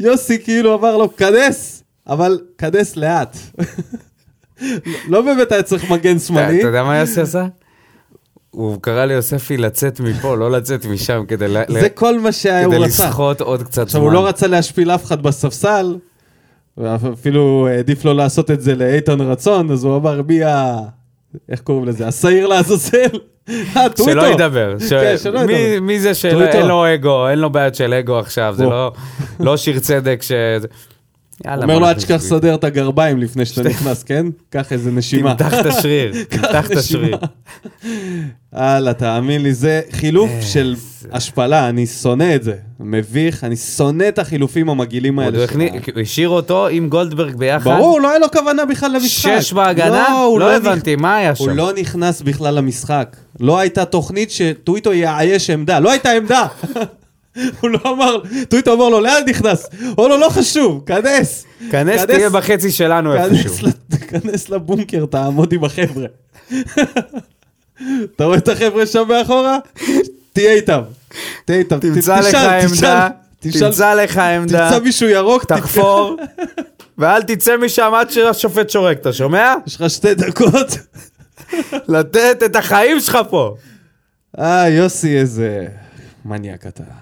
[0.00, 3.36] יוסי כאילו אמר לו כנס, אבל כנס לאט.
[5.08, 6.58] לא באמת היה צריך מגן שמאלי.
[6.58, 7.46] אתה יודע מה יוסי עשה?
[8.50, 13.06] הוא קרא ליוספי לצאת מפה, לא לצאת משם, כדי זה כל מה שהוא כדי רצה.
[13.06, 14.00] לסחוט עוד קצת עכשיו, זמן.
[14.00, 15.96] הוא לא רצה להשפיל אף אחד בספסל,
[16.76, 20.78] ואפילו העדיף לו לעשות את זה לאיתן רצון, אז הוא אמר, מי ה...
[21.48, 22.06] איך קוראים לזה?
[22.08, 22.98] השעיר לעזאזל?
[23.48, 23.86] אה.
[24.04, 24.74] שלא ידבר.
[24.90, 25.80] כן, שלא מי- ידבר.
[25.80, 26.14] מי זה.
[26.14, 28.64] שאין לו אגו, אין לו בעיות של אגו עכשיו, זה.
[28.64, 28.92] לא-
[29.40, 30.32] לא שיר צדק ש...
[31.46, 32.14] יאללה, אומר לו, אל תשכח.
[32.14, 34.26] לסדר את הגרביים לפני שאתה נכנס, כן?
[34.50, 35.34] קח איזה נשימה.
[35.34, 37.16] תמתח את השריר, תמתח את השריר.
[38.52, 40.74] הלאה, תאמין לי, זה חילוף של
[41.12, 42.54] השפלה, אני שונא את זה.
[42.80, 45.38] מביך, אני שונא את החילופים המגעילים הוא האלה.
[45.94, 47.70] הוא השאיר אותו עם גולדברג ביחד.
[47.70, 49.40] ברור, לא היה לו כוונה בכלל למשחק.
[49.40, 50.08] שש בהגנה?
[50.12, 51.56] הוא לא נכ- הבנתי, מה היה הוא שם?
[51.56, 53.16] לא נכנס בכלל למשחק.
[53.40, 55.78] לא הייתה תוכנית שטוויטו יאייש עמדה.
[55.80, 56.46] לא הייתה עמדה.
[57.60, 59.68] הוא לא אמר, טוויטו אמר לו, לאן נכנס?
[59.98, 61.44] אמר לו, לא חשוב, כנס.
[61.70, 63.68] כנס תהיה בחצי שלנו איפשהו.
[64.08, 66.06] כנס לבונקר, תעמוד עם החבר'ה.
[68.16, 69.58] אתה רואה את החבר'ה שם מאחורה?
[70.32, 70.80] תהיה איתם.
[71.44, 71.78] תהיה איתם.
[71.78, 76.16] תמצא לך עמדה, תמצא לך עמדה, תמצא מישהו ירוק, תחפור,
[76.98, 79.54] ואל תצא משם עד שהשופט שורק, אתה שומע?
[79.66, 80.78] יש לך שתי דקות.
[81.88, 83.54] לתת את החיים שלך פה.
[84.38, 85.66] אה, יוסי, איזה
[86.24, 87.01] מניאק אתה.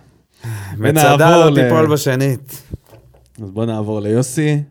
[0.79, 2.63] מצדה לא תיפול בשנית.
[3.43, 4.63] אז בוא נעבור ליוסי.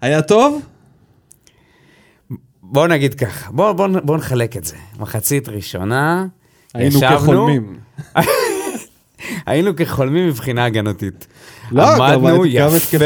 [0.00, 0.62] היה טוב?
[2.62, 4.76] בוא נגיד ככה, בוא, בוא, בוא נחלק את זה.
[4.98, 6.26] מחצית ראשונה,
[6.74, 7.78] היינו ישבנו, כחולמים.
[9.46, 11.26] היינו כחולמים מבחינה הגנתית.
[11.72, 13.04] לא, עמדנו יפה.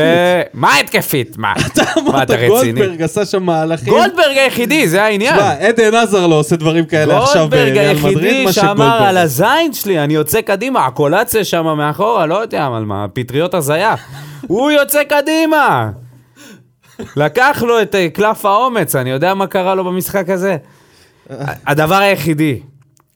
[0.55, 1.38] מה התקפית?
[1.38, 1.53] מה?
[1.98, 2.81] אמרת, אתה רציני?
[2.81, 3.92] גולדברג עשה שם מהלכים.
[3.92, 5.37] גולדברג היחידי, זה העניין.
[5.37, 9.03] תשמע, עדן עזר לא עושה דברים כאלה עכשיו גולדברג בריאל מדריד, היחידי מה שאמר שגולדברג.
[9.09, 13.94] על הזין שלי, אני יוצא קדימה, הקולציה שם מאחורה, לא יודע על מה, פטריות הזיה.
[14.46, 15.90] הוא יוצא קדימה!
[17.16, 20.57] לקח לו את אה, קלף האומץ, אני יודע מה קרה לו במשחק הזה.
[21.66, 22.61] הדבר היחידי,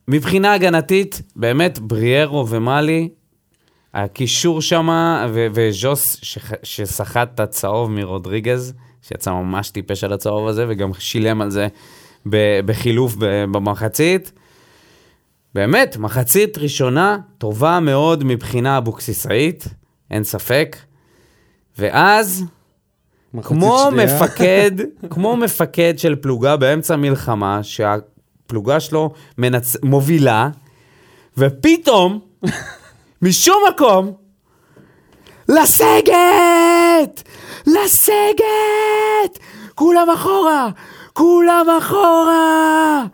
[0.08, 3.08] מבחינה הגנתית, באמת, בריארו ומאלי,
[3.94, 4.88] הקישור שם,
[5.32, 6.20] ו- וז'וס
[6.62, 11.68] שסחט את הצהוב מרודריגז, שיצא ממש טיפש על הצהוב הזה, וגם שילם על זה
[12.64, 13.14] בחילוף
[13.52, 14.32] במחצית.
[15.54, 19.64] באמת, מחצית ראשונה טובה מאוד מבחינה אבוקסיסאית,
[20.10, 20.76] אין ספק.
[21.78, 22.44] ואז,
[23.42, 24.06] כמו שנייה.
[24.06, 24.70] מפקד,
[25.10, 27.62] כמו מפקד של פלוגה באמצע מלחמה,
[28.48, 29.76] שהפלוגה שלו מנצ...
[29.82, 30.48] מובילה,
[31.38, 32.20] ופתאום,
[33.22, 34.12] משום מקום,
[35.48, 37.22] לסגת!
[37.66, 39.38] לסגת!
[39.74, 40.68] כולם אחורה!
[41.12, 43.04] כולם אחורה!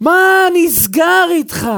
[0.00, 1.70] מה נסגר איתך?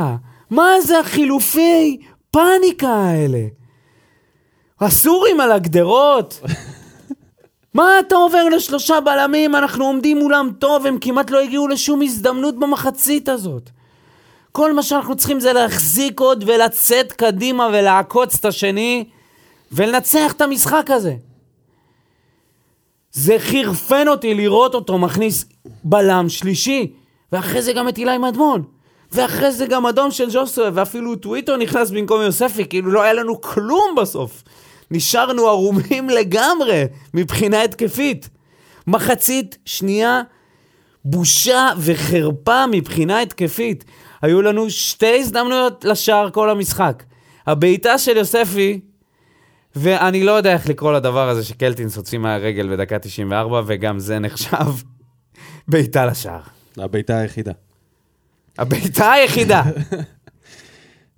[0.51, 1.99] מה זה החילופי
[2.31, 3.43] פאניקה האלה?
[4.81, 6.41] הסורים על הגדרות?
[7.77, 9.57] מה אתה עובר לשלושה בלמים?
[9.57, 13.71] אנחנו עומדים מולם טוב, הם כמעט לא הגיעו לשום הזדמנות במחצית הזאת.
[14.53, 19.05] כל מה שאנחנו צריכים זה להחזיק עוד ולצאת קדימה ולעקוץ את השני
[19.73, 21.15] ולנצח את המשחק הזה.
[23.13, 25.45] זה חירפן אותי לראות אותו מכניס
[25.85, 26.93] בלם שלישי,
[27.33, 28.63] ואחרי זה גם את אילי מדמון.
[29.13, 33.41] ואחרי זה גם אדום של ז'וסווה, ואפילו טוויטו נכנס במקום יוספי, כאילו לא היה לנו
[33.41, 34.43] כלום בסוף.
[34.91, 38.29] נשארנו ערומים לגמרי מבחינה התקפית.
[38.87, 40.23] מחצית שנייה,
[41.05, 43.85] בושה וחרפה מבחינה התקפית.
[44.23, 47.03] היו לנו שתי הזדמנויות לשער כל המשחק.
[47.47, 48.81] הבעיטה של יוספי,
[49.77, 54.73] ואני לא יודע איך לקרוא לדבר הזה שקלטינס הוציא מהרגל בדקה 94, וגם זה נחשב
[55.69, 56.41] בעיטה לשער.
[56.77, 57.53] הבעיטה היחידה.
[58.59, 59.63] הבעיטה היחידה.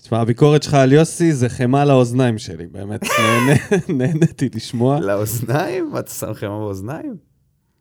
[0.08, 3.00] תשמע, הביקורת שלך על יוסי זה חמאה לאוזניים שלי, באמת.
[3.98, 5.00] נהניתי לשמוע.
[5.00, 5.90] לאוזניים?
[5.92, 7.16] מה, אתה שם חמאה באוזניים?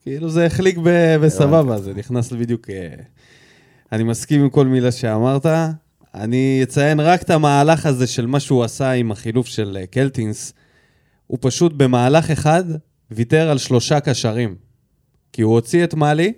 [0.02, 0.78] כאילו זה החליק
[1.22, 2.70] בסבבה, זה נכנס בדיוק...
[2.70, 2.94] אה,
[3.92, 5.46] אני מסכים עם כל מילה שאמרת.
[6.16, 10.54] אני אציין רק את המהלך הזה של מה שהוא עשה עם החילוף של אה, קלטינס.
[11.28, 12.63] הוא פשוט במהלך אחד
[13.12, 14.56] ויתר על שלושה קשרים.
[15.34, 16.34] כי הוא הוציא את מאלי,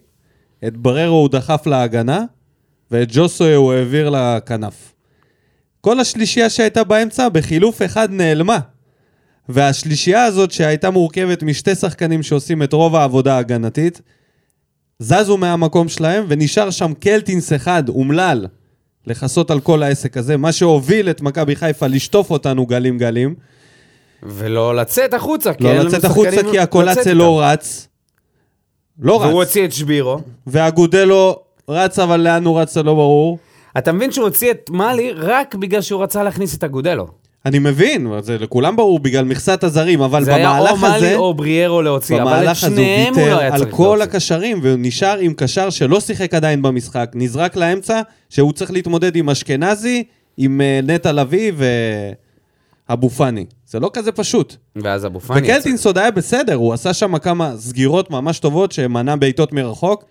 [0.68, 2.24] את בררו הוא דחף להגנה,
[2.92, 4.94] ואת ג'וסוי הוא העביר לכנף.
[5.82, 8.60] כל השלישייה שהייתה באמצע, בחילוף אחד נעלמה.
[9.50, 14.02] והשלישייה הזאת, שהייתה מורכבת משתי שחקנים שעושים את רוב העבודה ההגנתית,
[15.00, 18.48] זזו מהמקום שלהם, ונשאר שם קלטינס אחד, אומלל,
[19.08, 23.36] לכסות על כל העסק הזה, מה שהוביל את מכבי חיפה לשטוף אותנו גלים גלים.
[24.24, 27.14] ולא לצאת החוצה, כי לא לצאת החוצה כי הקולציה.
[27.14, 27.88] לא רץ.
[29.00, 29.48] לא והוא רץ.
[29.48, 30.20] הוציא את שבירו.
[30.48, 31.40] והגודלו
[31.70, 33.40] רץ, אבל לאן הוא רץ זה לא ברור.
[33.80, 37.08] אתה מבין שהוא הוציא את מאלי רק בגלל שהוא רצה להכניס את אגודלו.
[37.46, 41.16] אני מבין, זה לכולם ברור בגלל מכסת הזרים, אבל זה היה או במהלך מאלי הזה...
[41.16, 43.76] או בריארו להוציא, אבל את במהלך הזה הוא שניהם הוא לא ויתר היה על צריך
[43.76, 44.04] כל להוציא.
[44.04, 49.30] הקשרים, והוא נשאר עם קשר שלא שיחק עדיין במשחק, נזרק לאמצע, שהוא צריך להתמודד עם
[49.30, 50.04] אשכנזי,
[50.38, 51.52] עם אה, נטע לביא
[52.90, 53.46] ואבו פאני.
[53.68, 54.56] זה לא כזה פשוט.
[54.76, 55.52] ואז אבו פאני יצא.
[55.52, 60.04] וקלטינס עוד היה בסדר, הוא עשה שם כמה סגירות ממש טובות שמנע בעיטות מרחוק.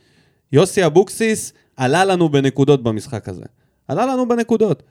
[0.53, 3.45] יוסי אבוקסיס עלה לנו בנקודות במשחק הזה.
[3.89, 4.83] עלה לנו בנקודות.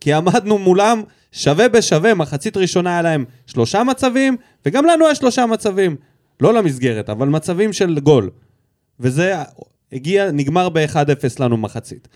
[0.00, 5.46] כי עמדנו מולם שווה בשווה, מחצית ראשונה היה להם שלושה מצבים, וגם לנו היה שלושה
[5.46, 5.96] מצבים.
[6.40, 8.30] לא למסגרת, אבל מצבים של גול.
[9.00, 9.34] וזה
[9.92, 10.96] הגיע, נגמר ב-1-0
[11.38, 12.08] לנו מחצית.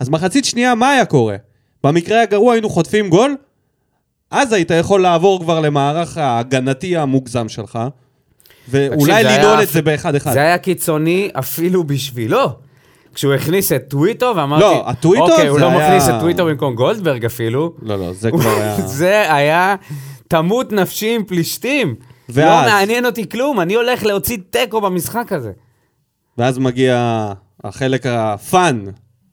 [0.00, 1.36] אז מחצית שנייה, מה היה קורה?
[1.84, 3.36] במקרה הגרוע היינו חוטפים גול,
[4.30, 7.78] אז היית יכול לעבור כבר למערך ההגנתי המוגזם שלך,
[8.68, 10.32] ואולי לנעול היה- את זה באחד אחד.
[10.32, 12.48] זה היה קיצוני אפילו בשבילו.
[13.18, 16.74] כשהוא הכניס את טוויטו, ואמרתי, לא, הטוויטו אוקיי, הוא לא היה- מכניס את טוויטו במקום
[16.74, 17.74] גולדברג אפילו.
[17.82, 18.80] לא, לא, זה כבר היה...
[19.00, 19.74] זה היה
[20.28, 21.88] תמות נפשי עם פלישתים.
[21.88, 21.94] לא
[22.34, 25.52] ואז- מעניין אותי כלום, אני הולך להוציא תיקו במשחק הזה.
[26.38, 27.26] ואז מגיע
[27.64, 28.84] החלק הפאן,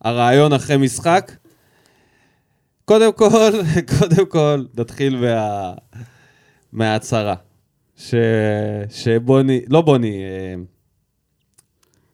[0.04, 1.32] הרעיון אחרי משחק.
[2.84, 3.50] קודם כל,
[3.98, 5.72] קודם כל, נתחיל מה...
[6.72, 7.34] מההצהרה.
[7.96, 8.14] ש...
[8.90, 10.54] שבוני, לא בוני, אה,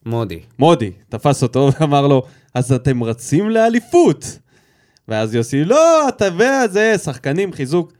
[0.05, 0.39] מודי.
[0.59, 4.39] מודי, תפס אותו ואמר לו, אז אתם רצים לאליפות.
[5.07, 7.93] ואז יוסי, לא, אתה יודע, זה שחקנים, חיזוק.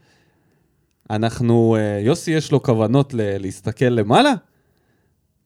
[1.10, 4.32] אנחנו, אה, יוסי יש לו כוונות ל- להסתכל למעלה?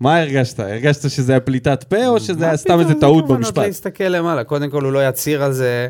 [0.00, 0.60] מה הרגשת?
[0.60, 3.52] הרגשת שזה היה פליטת פה, או שזה היה סתם איזה טעות מה במשפט?
[3.52, 4.44] פתאום להסתכל למעלה?
[4.44, 5.88] קודם כל הוא לא יצהיר על זה,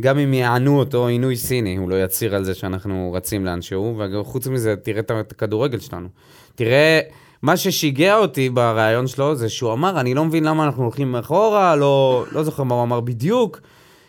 [0.00, 4.46] גם אם יענו אותו עינוי סיני, הוא לא יצהיר על זה שאנחנו רצים לאנשהו, וחוץ
[4.46, 6.08] מזה, תראה את הכדורגל שלנו.
[6.54, 7.00] תראה,
[7.42, 11.76] מה ששיגע אותי בריאיון שלו זה שהוא אמר, אני לא מבין למה אנחנו הולכים אחורה,
[11.76, 13.60] לא, לא זוכר מה הוא אמר בדיוק.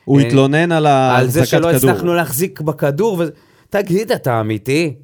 [0.05, 1.91] הוא אה, התלונן על על זה ההחזקת שלא כדור.
[1.91, 3.15] הצלחנו להחזיק בכדור.
[3.19, 3.23] ו...
[3.69, 4.95] תגיד, אתה אמיתי?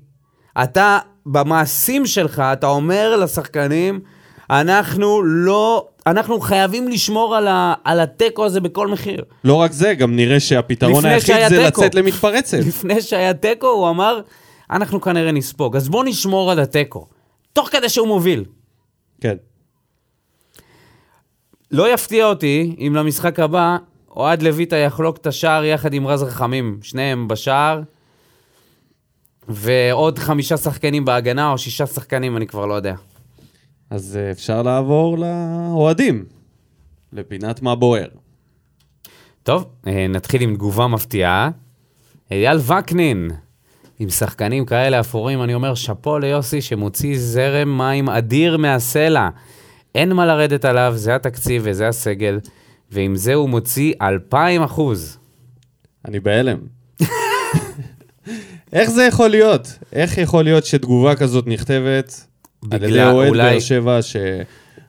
[0.64, 4.00] אתה, במעשים שלך, אתה אומר לשחקנים,
[4.50, 7.74] אנחנו לא, אנחנו חייבים לשמור על, ה...
[7.84, 9.24] על התיקו הזה בכל מחיר.
[9.44, 11.82] לא רק זה, גם נראה שהפתרון היחיד זה תיקו.
[11.82, 12.58] לצאת למתפרצת.
[12.68, 14.22] לפני שהיה תיקו, הוא אמר,
[14.72, 17.08] אנחנו כנראה נספוג, אז בוא נשמור על התיקו.
[17.56, 18.46] תוך כדי שהוא מוביל.
[19.22, 19.36] כן.
[21.72, 23.78] לא יפתיע אותי אם למשחק הבא
[24.10, 27.82] אוהד לויטה יחלוק את השער יחד עם רז רחמים, שניהם בשער,
[29.48, 32.96] ועוד חמישה שחקנים בהגנה או שישה שחקנים, אני כבר לא יודע.
[33.90, 36.26] אז אה, אפשר לעבור לאוהדים,
[37.14, 38.08] לפינת מה בוער.
[39.44, 41.50] טוב, אה, נתחיל עם תגובה מפתיעה.
[42.32, 43.32] אייל וקנין,
[44.00, 49.30] עם שחקנים כאלה אפורים, אני אומר שאפו ליוסי שמוציא זרם מים אדיר מהסלע.
[49.96, 52.40] אין מה לרדת עליו, זה התקציב וזה הסגל,
[52.92, 55.18] ועם זה הוא מוציא 2,000 אחוז.
[56.08, 56.58] אני בהלם.
[58.74, 59.68] איך זה יכול להיות?
[59.94, 62.28] איך יכול להיות שתגובה כזאת נכתבת
[62.72, 64.44] על ידי בגלל- אוהד אולי- באר שבע שרואה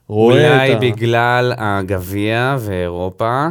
[0.09, 0.81] אולי את ה...
[0.81, 3.47] בגלל הגביע ואירופה.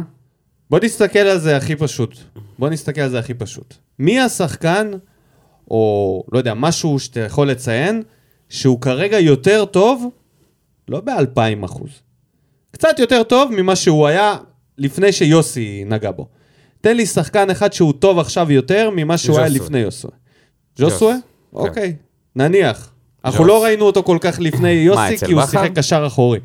[0.70, 2.16] בוא נסתכל על זה הכי פשוט.
[2.58, 3.74] בוא נסתכל על זה הכי פשוט.
[3.98, 4.90] מי השחקן,
[5.70, 8.02] או לא יודע, משהו שאתה יכול לציין,
[8.48, 10.10] שהוא כרגע יותר טוב,
[10.88, 11.90] לא באלפיים אחוז,
[12.70, 14.36] קצת יותר טוב ממה שהוא היה
[14.78, 16.26] לפני שיוסי נגע בו.
[16.80, 19.48] תן לי שחקן אחד שהוא טוב עכשיו יותר ממה שהוא היה.
[19.48, 20.10] לפני יוסוי.
[20.76, 21.12] ז'וסווה?
[21.14, 21.18] כן.
[21.58, 21.96] אוקיי,
[22.36, 22.92] נניח.
[23.24, 23.44] אנחנו.
[23.44, 25.46] לא ראינו אותו כל כך לפני יוסי, כי הוא?
[25.46, 26.38] שיחק קשר אחורי.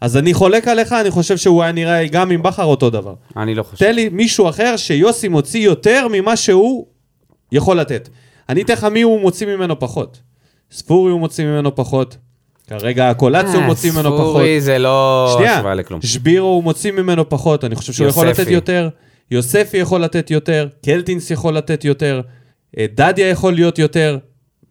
[0.00, 3.14] אז אני חולק עליך, אני חושב שהוא היה נראה גם עם בכר אותו דבר.
[3.36, 3.86] אני לא חושב.
[3.86, 6.86] תן לי מישהו אחר שיוסי מוציא יותר ממה שהוא
[7.52, 8.08] יכול לתת.
[8.48, 10.20] אני אתן לך מי הוא מוציא ממנו פחות.
[10.72, 12.16] ספורי הוא מוציא ממנו פחות.
[12.66, 14.30] כרגע הקולציה הוא אה, מוציא ממנו פחות.
[14.30, 16.02] ספורי זה לא השוואה לכלום.
[16.02, 18.28] שבירו הוא מוציא ממנו פחות, אני חושב שהוא יכול.
[18.28, 18.88] לתת יותר.
[19.30, 22.20] יוספי יכול לתת יותר, קלטינס יכול לתת יותר,
[22.78, 24.18] אה, דדיה יכול להיות יותר,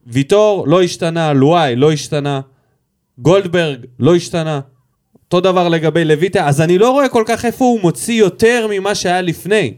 [0.08, 2.42] ויטור לא השתנה, לואי לא השתנה,
[3.18, 4.60] גולדברג לא השתנה.
[5.26, 8.96] אותו דבר לגבי לויטה, אז אני לא רואה כל כך איפה הוא מוציא יותר ממה
[8.96, 9.74] שהיה לפני.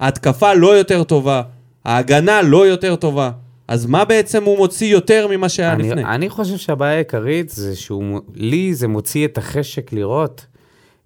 [0.00, 1.42] ההתקפה לא יותר טובה,
[1.86, 3.30] ההגנה לא יותר טובה.
[3.68, 6.04] אז מה בעצם הוא מוציא יותר ממה שהיה אני, לפני?
[6.04, 10.46] אני חושב שהבעיה העיקרית זה שהוא, לי זה מוציא את החשק לראות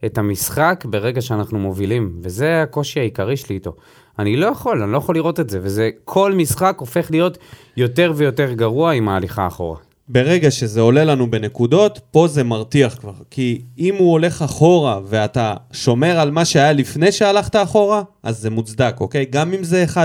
[0.04, 3.72] את המשחק ברגע שאנחנו מובילים, וזה הקושי העיקרי שלי איתו.
[4.18, 7.38] אני לא יכול, אני לא יכול לראות את זה, וזה, כל משחק הופך להיות
[7.76, 9.78] יותר ויותר גרוע עם ההליכה אחורה.
[10.12, 13.12] ברגע שזה עולה לנו בנקודות, פה זה מרתיח כבר.
[13.30, 18.50] כי אם הוא הולך אחורה ואתה שומר על מה שהיה לפני שהלכת אחורה, אז זה
[18.50, 19.24] מוצדק, אוקיי?
[19.30, 19.96] גם אם זה 1-0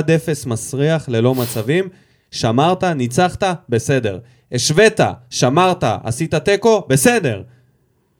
[0.45, 1.89] מסריח ללא מצבים,
[2.31, 4.19] שמרת, ניצחת, בסדר.
[4.51, 7.41] השווית, שמרת, עשית תיקו, בסדר.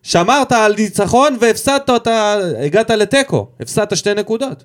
[0.04, 4.64] שמרת על ניצחון והפסדת אותה, הגעת לתיקו, הפסדת שתי נקודות.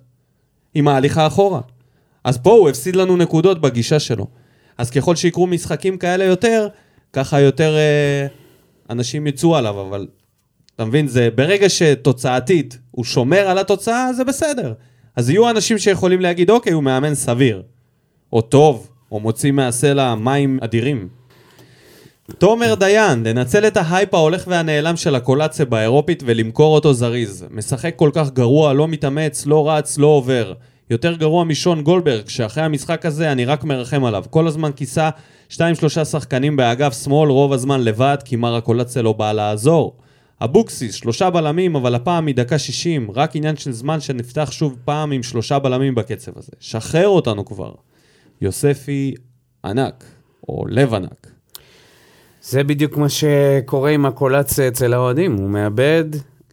[0.74, 1.60] עם ההליכה אחורה.
[2.24, 4.26] אז פה הוא הפסיד לנו נקודות בגישה שלו.
[4.78, 6.68] אז ככל שיקרו משחקים כאלה יותר,
[7.12, 8.26] ככה יותר אה,
[8.90, 10.06] אנשים יצאו עליו, אבל
[10.76, 14.72] אתה מבין, זה ברגע שתוצאתית הוא שומר על התוצאה, זה בסדר.
[15.16, 17.62] אז יהיו אנשים שיכולים להגיד, אוקיי, הוא מאמן סביר,
[18.32, 21.08] או טוב, או מוציא מהסלע מים אדירים.
[22.38, 27.46] תומר דיין, לנצל את ההייפ ההולך והנעלם של הקולציה באירופית ולמכור אותו זריז.
[27.50, 30.52] משחק כל כך גרוע, לא מתאמץ, לא רץ, לא עובר.
[30.90, 34.24] יותר גרוע משון גולדברג, שאחרי המשחק הזה אני רק מרחם עליו.
[34.30, 35.10] כל הזמן כיסה
[35.48, 39.96] שתיים שלושה שחקנים באגף שמאל, רוב הזמן לבד, כי מר הקולציה לא בא לעזור.
[40.44, 45.22] אבוקסיס, שלושה בלמים, אבל הפעם מדקה 60, רק עניין של זמן שנפתח שוב פעם עם
[45.22, 46.52] שלושה בלמים בקצב הזה.
[46.60, 47.72] שחרר אותנו כבר.
[48.40, 49.14] יוספי
[49.64, 50.04] ענק,
[50.48, 51.30] או לב ענק.
[52.42, 56.04] זה בדיוק מה שקורה עם הקולציה אצל האוהדים, הוא מאבד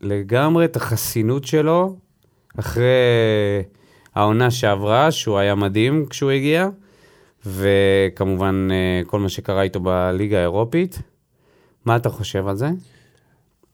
[0.02, 1.96] לגמרי את החסינות שלו
[2.60, 2.84] אחרי
[4.18, 6.68] העונה שעברה, שהוא היה מדהים כשהוא הגיע,
[7.46, 11.02] וכמובן אה, כל מה שקרה איתו בליגה האירופית.
[11.86, 12.70] מה אתה חושב על זה?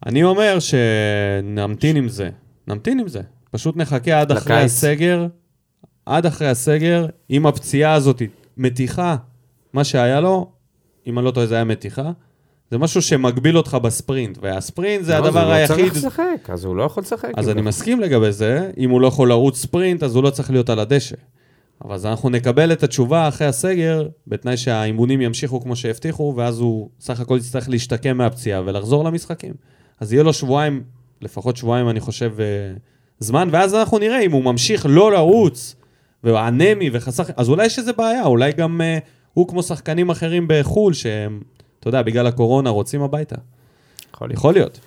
[0.05, 2.29] אני אומר שנמתין עם זה.
[2.67, 3.21] נמתין עם זה.
[3.51, 4.65] פשוט נחכה עד אחרי לקיץ.
[4.71, 5.27] הסגר.
[6.05, 8.21] עד אחרי הסגר, אם הפציעה הזאת
[8.57, 9.15] מתיחה,
[9.73, 10.51] מה שהיה לו,
[11.07, 12.11] אם אני לא טועה זה היה מתיחה,
[12.71, 15.85] זה משהו שמגביל אותך בספרינט, והספרינט זה לא, הדבר אז הוא היחיד...
[15.85, 17.31] לא צריך לשחק, אז הוא לא יכול לשחק.
[17.37, 17.67] אז אני זה.
[17.67, 20.79] מסכים לגבי זה, אם הוא לא יכול לרוץ ספרינט, אז הוא לא צריך להיות על
[20.79, 21.15] הדשא.
[21.85, 26.89] אבל אז אנחנו נקבל את התשובה אחרי הסגר, בתנאי שהאימונים ימשיכו כמו שהבטיחו, ואז הוא
[26.99, 29.53] סך הכל יצטרך להשתקם מהפציעה ולחזור למשחקים.
[29.99, 30.83] אז יהיה לו שבועיים,
[31.21, 32.45] לפחות שבועיים אני חושב, אה,
[33.19, 35.75] זמן, ואז אנחנו נראה אם הוא ממשיך לא לרוץ,
[36.23, 38.97] ואנמי וחסך, אז אולי יש איזה בעיה, אולי גם אה,
[39.33, 41.41] הוא כמו שחקנים אחרים בחו"ל, שהם,
[41.83, 43.35] אתה יודע, בגלל הקורונה רוצים הביתה.
[44.13, 44.39] יכול להיות.
[44.39, 44.79] יכול להיות.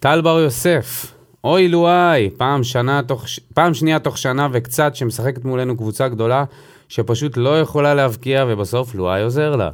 [0.00, 1.14] טל בר יוסף,
[1.44, 3.24] אוי לואי, פעם, שנה, תוך,
[3.54, 6.44] פעם שנייה תוך שנה וקצת שמשחקת מולנו קבוצה גדולה
[6.88, 9.70] שפשוט לא יכולה להבקיע ובסוף לואי עוזר לה.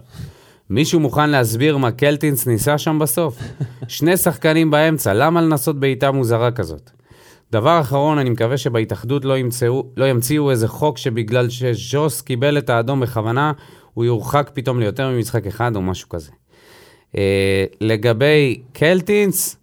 [0.71, 3.39] מישהו מוכן להסביר מה קלטינס ניסה שם בסוף?
[3.89, 6.91] שני שחקנים באמצע, למה לנסות בעיטה מוזרה כזאת?
[7.53, 12.71] דבר אחרון, אני מקווה שבהתאחדות לא, ימצאו, לא ימציאו איזה חוק שבגלל שז'וס קיבל את
[12.71, 13.53] האדום בכוונה,
[13.95, 16.31] הוא יורחק פתאום ליותר ממשחק אחד או משהו כזה.
[17.15, 17.19] Uh,
[17.81, 19.57] לגבי קלטינס,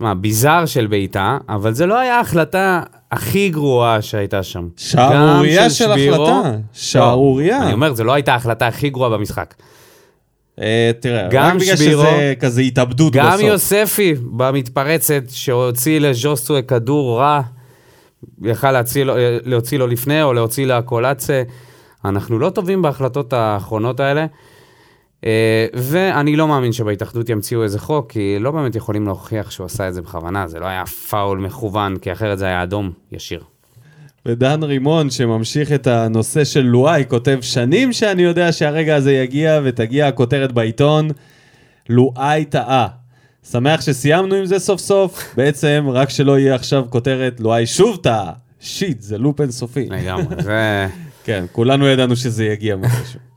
[0.00, 2.82] מה, ביזאר של בעיטה, אבל זה לא היה ההחלטה
[3.12, 4.68] הכי גרועה שהייתה שם.
[4.76, 6.56] שערורייה גם של שבירו- החלטה.
[6.72, 7.58] שערורייה.
[7.58, 9.54] לא, אני אומר, זו לא הייתה ההחלטה הכי גרועה במשחק.
[10.60, 13.40] אה, תראה, גם רק בגלל שבירו, שזה כזה התאבדות גם בסוף.
[13.40, 17.40] יוספי במתפרצת, שהוציא לז'וסטו כדור רע,
[18.42, 19.14] יכל להוציא לו,
[19.44, 21.42] להוציא לו לפני או להוציא לקולצה.
[22.04, 24.26] אנחנו לא טובים בהחלטות האחרונות האלה.
[25.24, 29.88] אה, ואני לא מאמין שבהתאחדות ימציאו איזה חוק, כי לא באמת יכולים להוכיח שהוא עשה
[29.88, 33.40] את זה בכוונה, זה לא היה פאול מכוון, כי אחרת זה היה אדום ישיר.
[34.26, 40.08] ודן רימון, שממשיך את הנושא של לואי, כותב שנים שאני יודע שהרגע הזה יגיע ותגיע
[40.08, 41.10] הכותרת בעיתון,
[41.88, 42.86] לואי טעה.
[43.50, 48.32] שמח שסיימנו עם זה סוף סוף, בעצם רק שלא יהיה עכשיו כותרת לואי שוב טעה.
[48.60, 49.86] shit, זה loop אינסופי.
[49.90, 50.86] לגמרי, זה...
[51.24, 53.33] כן, כולנו ידענו שזה יגיע מתישהו.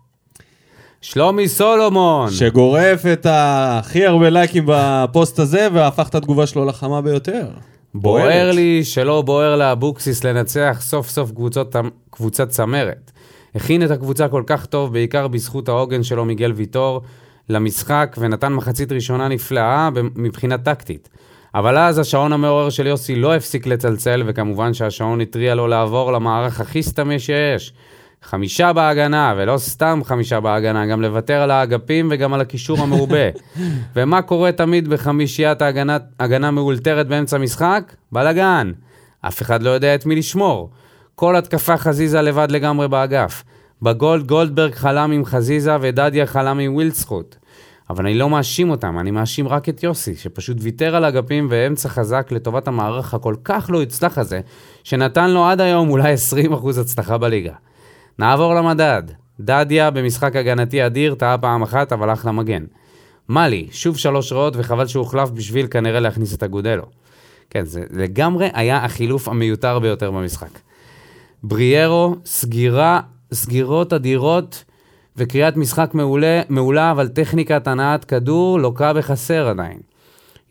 [1.02, 2.32] שלומי סולומון!
[2.32, 7.48] שגורף את הכי הרבה לייקים בפוסט הזה והפך את התגובה שלו לחמה ביותר.
[7.94, 8.56] בוער בוערת.
[8.56, 11.76] לי שלא בוער לאבוקסיס לנצח סוף סוף קבוצות,
[12.10, 13.12] קבוצת צמרת.
[13.56, 17.02] הכין את הקבוצה כל כך טוב, בעיקר בזכות העוגן שלו מיגל ויטור
[17.50, 21.10] למשחק, ונתן מחצית ראשונה נפלאה מבחינה טקטית.
[21.56, 26.62] אבל אז השעון המעורר של יוסי לא הפסיק לצלצל, וכמובן שהשעון התריע לו לעבור למערך
[26.62, 27.74] הכי סתמי שיש.
[28.24, 33.30] חמישה בהגנה, ולא סתם חמישה בהגנה, גם לוותר על האגפים וגם על הקישור המעובה.
[33.96, 37.94] ומה קורה תמיד בחמישיית ההגנה, הגנה מאולתרת באמצע משחק?
[38.12, 38.72] בלאגן.
[39.22, 40.70] אף אחד לא יודע את מי לשמור.
[41.16, 43.44] כל התקפה חזיזה לבד לגמרי באגף.
[43.82, 47.36] בגולד גולדברג חלם עם חזיזה ודדיה חלם עם ווילדסחוט.
[47.90, 51.90] אבל אני לא מאשים אותם, אני מאשים רק את יוסי, שפשוט ויתר על אגפים ואמצע
[51.90, 54.40] חזק לטובת המערך הכל כך לא יצלח הזה,
[54.84, 56.14] שנתן לו עד היום אולי
[56.52, 57.54] 20% הצלחה בליגה.
[58.20, 59.04] נעבור למדד.
[59.40, 62.64] דדיה במשחק הגנתי אדיר, טעה פעם אחת, אבל אחלה מגן.
[63.30, 66.84] מאלי, שוב שלוש רעות, וחבל שהוא הוחלף בשביל כנראה להכניס את אגודלו.
[67.50, 70.60] כן, זה לגמרי היה החילוף המיותר ביותר במשחק.
[71.44, 73.00] בריארו, סגירה,
[73.34, 74.64] סגירות אדירות
[75.18, 79.80] וקריאת משחק מעולה, מעולה, אבל טכניקת הנעת כדור לוקה בחסר עדיין.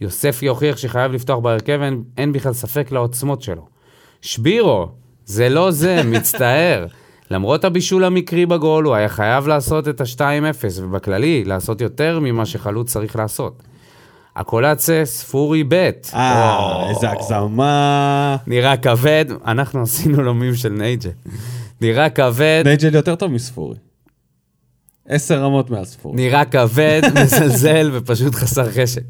[0.00, 3.66] יוספי הוכיח שחייב לפתוח בהרכב, אין, אין בכלל ספק לעוצמות שלו.
[4.20, 4.88] שבירו,
[5.24, 6.86] זה לא זה, מצטער.
[7.30, 12.92] למרות הבישול המקרי בגול, הוא היה חייב לעשות את ה-2-0, ובכללי, לעשות יותר ממה שחלוץ
[12.92, 13.62] צריך לעשות.
[14.36, 15.90] הקולצה, ספורי ב'.
[16.14, 18.36] אה, איזה הגזמה.
[18.46, 21.10] נראה כבד, אנחנו עשינו לו מים של נייג'ל.
[21.80, 23.76] נראה כבד, נייג'ל יותר טוב מספורי.
[25.08, 26.16] עשר רמות מעל ספורי.
[26.16, 29.02] נראה כבד, מזלזל ופשוט חסר חשק.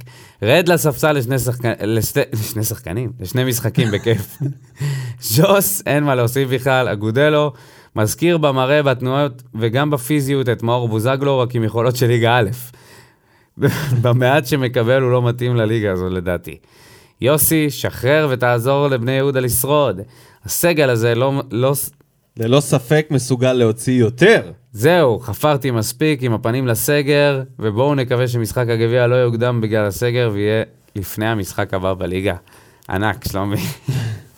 [0.42, 1.64] רד לספסל לשני, שחק...
[1.82, 2.20] לשתי...
[2.32, 4.38] לשני שחקנים, לשני משחקים בכיף.
[5.32, 7.52] ז'וס, אין מה להוסיף בכלל, אגודלו,
[7.96, 12.50] מזכיר במראה, בתנועות וגם בפיזיות את מאור בוזגלו, רק עם יכולות של ליגה א'.
[14.02, 16.58] במעט שמקבל הוא לא מתאים לליגה הזו לדעתי.
[17.20, 20.00] יוסי, שחרר ותעזור לבני יהודה לשרוד.
[20.44, 21.72] הסגל הזה לא, לא,
[22.36, 24.52] ללא ספק מסוגל להוציא יותר.
[24.72, 30.62] זהו, חפרתי מספיק עם הפנים לסגר, ובואו נקווה שמשחק הגביע לא יוקדם בגלל הסגר ויהיה
[30.96, 32.36] לפני המשחק הבא בליגה.
[32.90, 33.60] ענק, שלומי.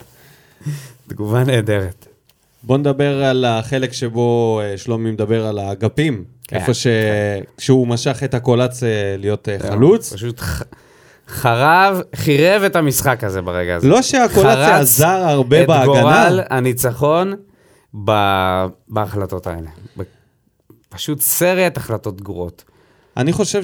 [1.09, 2.07] תגובה נהדרת.
[2.62, 6.24] בוא נדבר על החלק שבו אה, שלומי מדבר על האגפים.
[6.48, 6.86] כן, איפה ש...
[7.56, 8.88] כשהוא משך את הקולץ אה,
[9.18, 10.12] להיות אה, חלוץ.
[10.12, 10.62] פשוט ח...
[11.28, 13.88] חרב, חירב את המשחק הזה ברגע הזה.
[13.88, 15.84] לא שהקולץ חרץ עזר הרבה את בהגנה.
[15.86, 17.34] גורל הניצחון
[18.04, 18.11] ב...
[18.88, 19.70] בהחלטות האלה.
[20.88, 22.64] פשוט סרט החלטות גרועות.
[23.16, 23.62] אני חושב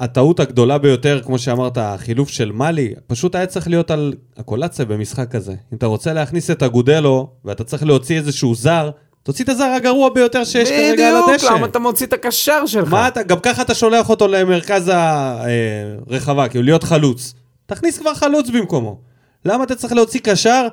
[0.00, 5.34] שהטעות הגדולה ביותר, כמו שאמרת, החילוף של מאלי, פשוט היה צריך להיות על הקולציה במשחק
[5.34, 5.52] הזה.
[5.52, 8.90] אם אתה רוצה להכניס את אגודלו, ואתה צריך להוציא איזשהו זר,
[9.22, 11.36] תוציא את הזר הגרוע ביותר שיש כרגע על הדשא.
[11.36, 12.90] בדיוק, למה אתה מוציא את הקשר שלך?
[12.90, 17.34] מה אתה, גם ככה אתה שולח אותו למרכז הרחבה, כאילו להיות חלוץ.
[17.66, 18.98] תכניס כבר חלוץ במקומו.
[19.44, 20.66] למה אתה צריך להוציא קשר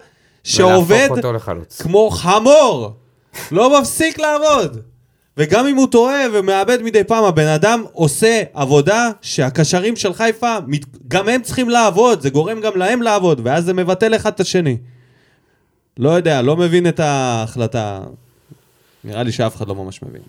[0.43, 1.09] שעובד.
[1.79, 2.91] כמו חמור?
[3.51, 4.77] לא מפסיק לעבוד.
[5.37, 10.57] וגם אם הוא טועה ומאבד מדי פעם, הבן אדם עושה עבודה שהקשרים של חיפה,
[11.07, 14.77] גם הם צריכים לעבוד, זה גורם גם להם לעבוד, ואז זה מבטל אחד את השני.
[15.97, 17.99] לא יודע, לא מבין את ההחלטה.
[19.03, 20.21] נראה לי שאף אחד לא ממש מבין.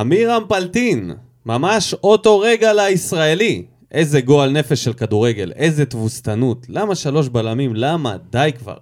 [0.00, 1.12] אמירם פלטין,
[1.46, 3.64] ממש אוטו רגע לישראלי.
[3.92, 6.66] איזה גועל נפש של כדורגל, איזה תבוסתנות.
[6.68, 7.76] למה שלוש בלמים?
[7.76, 8.16] למה?
[8.30, 8.76] די כבר.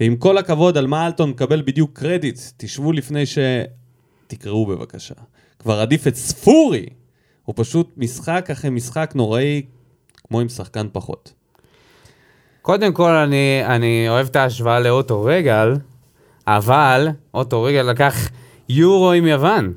[0.00, 3.38] ועם כל הכבוד על מה אלטון מקבל בדיוק קרדיט, תשבו לפני ש...
[4.26, 5.14] תקראו בבקשה.
[5.58, 6.86] כבר עדיף את ספורי.
[7.44, 9.62] הוא פשוט משחק אחרי משחק נוראי,
[10.28, 11.32] כמו עם שחקן פחות.
[12.62, 15.74] קודם כל, אני, אני אוהב את ההשוואה לאוטו רגל,
[16.46, 18.30] אבל אוטו רגל לקח
[18.68, 19.72] יורו עם יוון.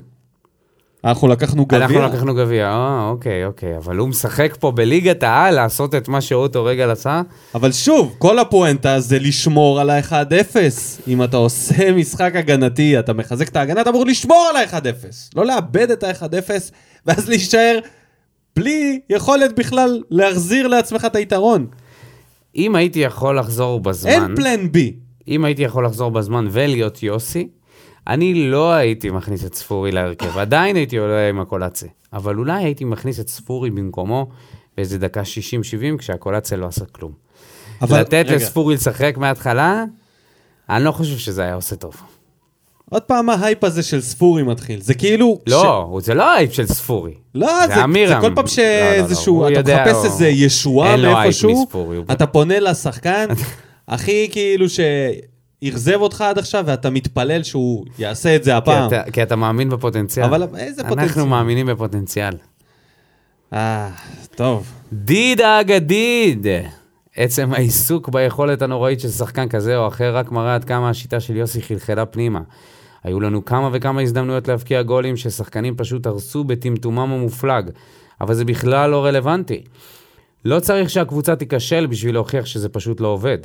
[1.04, 1.86] אנחנו לקחנו גביע.
[1.86, 3.76] אנחנו לקחנו גביע, אה, אוקיי, אוקיי.
[3.76, 7.22] אבל הוא משחק פה בליגת העל לעשות את מה שאוטו רגל עשה?
[7.54, 10.56] אבל שוב, כל הפואנטה זה לשמור על ה-1-0.
[11.08, 15.06] אם אתה עושה משחק הגנתי, אתה מחזק את ההגנה, אתה אמור לשמור על ה-1-0.
[15.36, 16.50] לא לאבד את ה-1-0,
[17.06, 17.78] ואז להישאר
[18.56, 21.66] בלי יכולת בכלל להחזיר לעצמך את היתרון.
[22.56, 24.10] אם הייתי יכול לחזור בזמן...
[24.10, 24.96] אין פלן בי.
[25.28, 27.48] אם הייתי יכול לחזור בזמן ולהיות יוסי,
[28.08, 30.38] אני לא הייתי מכניס את ספורי להרכב.
[30.38, 31.88] עדיין הייתי עולה עם הקולציה.
[32.12, 34.26] אבל אולי הייתי מכניס את ספורי במקומו
[34.76, 35.24] באיזה דקה 60-70,
[35.98, 37.12] כשהקולציה לא עשה כלום.
[37.82, 38.36] אבל- לתת רגע.
[38.36, 39.84] לספורי לשחק מההתחלה,
[40.70, 41.94] אני לא חושב שזה היה עושה טוב.
[42.90, 44.80] עוד פעם ההייפ הזה של ספורי מתחיל.
[44.80, 45.38] זה כאילו...
[45.46, 47.14] לא, זה לא הייפ של ספורי.
[47.34, 48.20] לא, זה זה, זה אמירם.
[48.20, 51.98] כל פעם לא, לא, לא, שאיזשהו, הוא אתה יודע, מחפש הוא- איזה ישועה מאיפשהו, מספורי,
[52.12, 53.26] אתה פונה לשחקן
[53.88, 54.66] הכי כאילו
[55.62, 58.86] שאכזב אותך עד עכשיו, ואתה מתפלל שהוא יעשה את זה כי הפעם.
[58.86, 60.24] אתה- כי אתה מאמין בפוטנציאל.
[60.26, 61.08] אבל איזה פוטנציאל?
[61.08, 62.34] אנחנו מאמינים בפוטנציאל.
[63.52, 63.90] אה,
[64.36, 64.72] טוב.
[64.92, 66.46] דיד האגדיד.
[67.16, 71.36] עצם העיסוק ביכולת הנוראית של שחקן כזה או אחר רק מראה עד כמה השיטה של
[71.36, 72.40] יוסי חלחלה פנימה.
[73.04, 77.70] היו לנו כמה וכמה הזדמנויות להבקיע גולים ששחקנים פשוט הרסו בטמטומם המופלג,
[78.20, 79.62] אבל זה בכלל לא רלוונטי.
[80.44, 83.38] לא צריך שהקבוצה תיכשל בשביל להוכיח שזה פשוט לא עובד.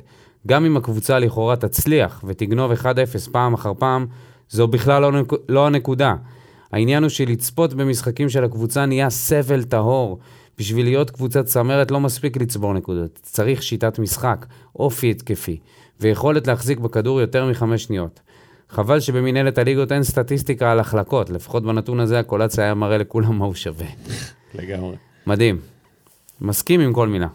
[0.48, 2.86] גם אם הקבוצה לכאורה תצליח ותגנוב 1-0
[3.32, 4.06] פעם אחר פעם,
[4.50, 5.34] זו בכלל לא, נק...
[5.50, 6.16] לא הנקודה.
[6.72, 10.20] העניין הוא שלצפות במשחקים של הקבוצה נהיה סבל טהור.
[10.58, 13.20] בשביל להיות קבוצת צמרת לא מספיק לצבור נקודות.
[13.24, 15.60] צריך שיטת משחק, אופי התקפי,
[16.00, 18.20] ויכולת להחזיק בכדור יותר מחמש שניות.
[18.70, 23.46] חבל שבמנהלת הליגות אין סטטיסטיקה על החלקות, לפחות בנתון הזה הקולציה היה מראה לכולם מה
[23.46, 23.88] הוא שווה.
[24.54, 24.96] לגמרי.
[25.28, 25.60] מדהים.
[26.42, 27.28] מסכים עם כל מילה.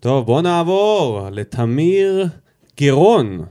[0.00, 2.26] טוב, בוא נעבור לתמיר
[2.80, 3.44] גרון,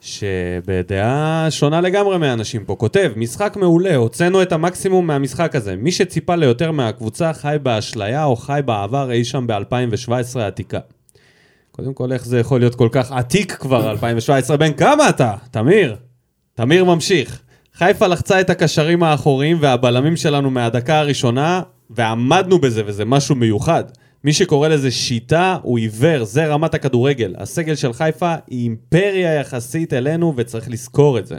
[0.00, 5.76] שבדעה שונה לגמרי מהאנשים פה, כותב, משחק מעולה, הוצאנו את המקסימום מהמשחק הזה.
[5.76, 10.78] מי שציפה ליותר מהקבוצה חי באשליה או חי בעבר אי שם ב-2017 העתיקה.
[11.72, 14.56] קודם כל, איך זה יכול להיות כל כך עתיק כבר, 2017?
[14.56, 15.34] בן כמה אתה?
[15.50, 15.96] תמיר.
[16.54, 17.40] תמיר ממשיך.
[17.74, 23.84] חיפה לחצה את הקשרים האחוריים והבלמים שלנו מהדקה הראשונה, ועמדנו בזה, וזה משהו מיוחד.
[24.26, 27.34] מי שקורא לזה שיטה הוא עיוור, זה רמת הכדורגל.
[27.38, 31.36] הסגל של חיפה היא אימפריה יחסית אלינו, וצריך לזכור את זה.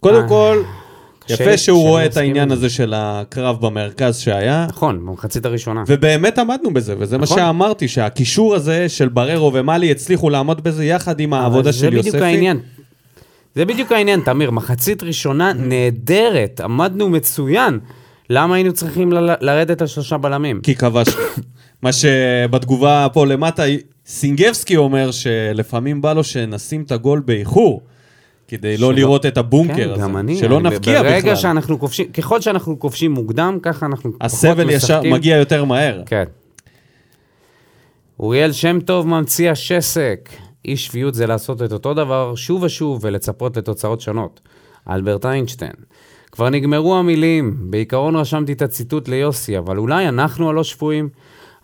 [0.00, 0.62] קודם אה, כל,
[1.20, 2.54] קשה יפה שהוא רואה את העניין זה.
[2.54, 5.84] הזה של הקרב במרכז שהיה, נכון, במחצית הראשונה.
[5.86, 7.38] ובאמת עמדנו בזה, וזה מה נכון.
[7.38, 12.10] שאמרתי, שהקישור הזה של בררו ומאלי הצליחו לעמוד בזה יחד עם העבודה של זה יוספי.
[12.10, 12.60] בדיוק העניין.
[13.54, 14.50] זה בדיוק העניין, תמיר.
[14.50, 17.78] מחצית ראשונה נהדרת, עמדנו מצוין.
[18.34, 20.60] למה היינו צריכים ל- לרדת על שלושה בלמים?
[20.60, 21.22] כי כבשנו.
[21.82, 23.62] מה שבתגובה פה למטה,
[24.06, 27.80] סינגבסקי אומר שלפעמים בא לו שנשים את הגול באיחור,
[28.48, 30.02] כדי לא שלא- לראות את הבונקר כן, הזה.
[30.02, 30.36] גם אני.
[30.36, 31.36] שלא אני- נבקיע ברגע בכלל.
[31.36, 35.12] שאנחנו כובשים, ככל שאנחנו כובשים מוקדם, ככה אנחנו פחות הסבל ישר משחקים.
[35.12, 36.02] מגיע יותר מהר.
[36.06, 36.24] כן.
[38.20, 40.28] אוריאל שם טוב ממציא השסק.
[40.64, 44.40] אי שפיות זה לעשות את אותו דבר שוב ושוב ולצפות לתוצאות שונות.
[44.90, 45.72] אלברט איינשטיין.
[46.34, 51.08] כבר נגמרו המילים, בעיקרון רשמתי את הציטוט ליוסי, אבל אולי אנחנו הלא שפויים?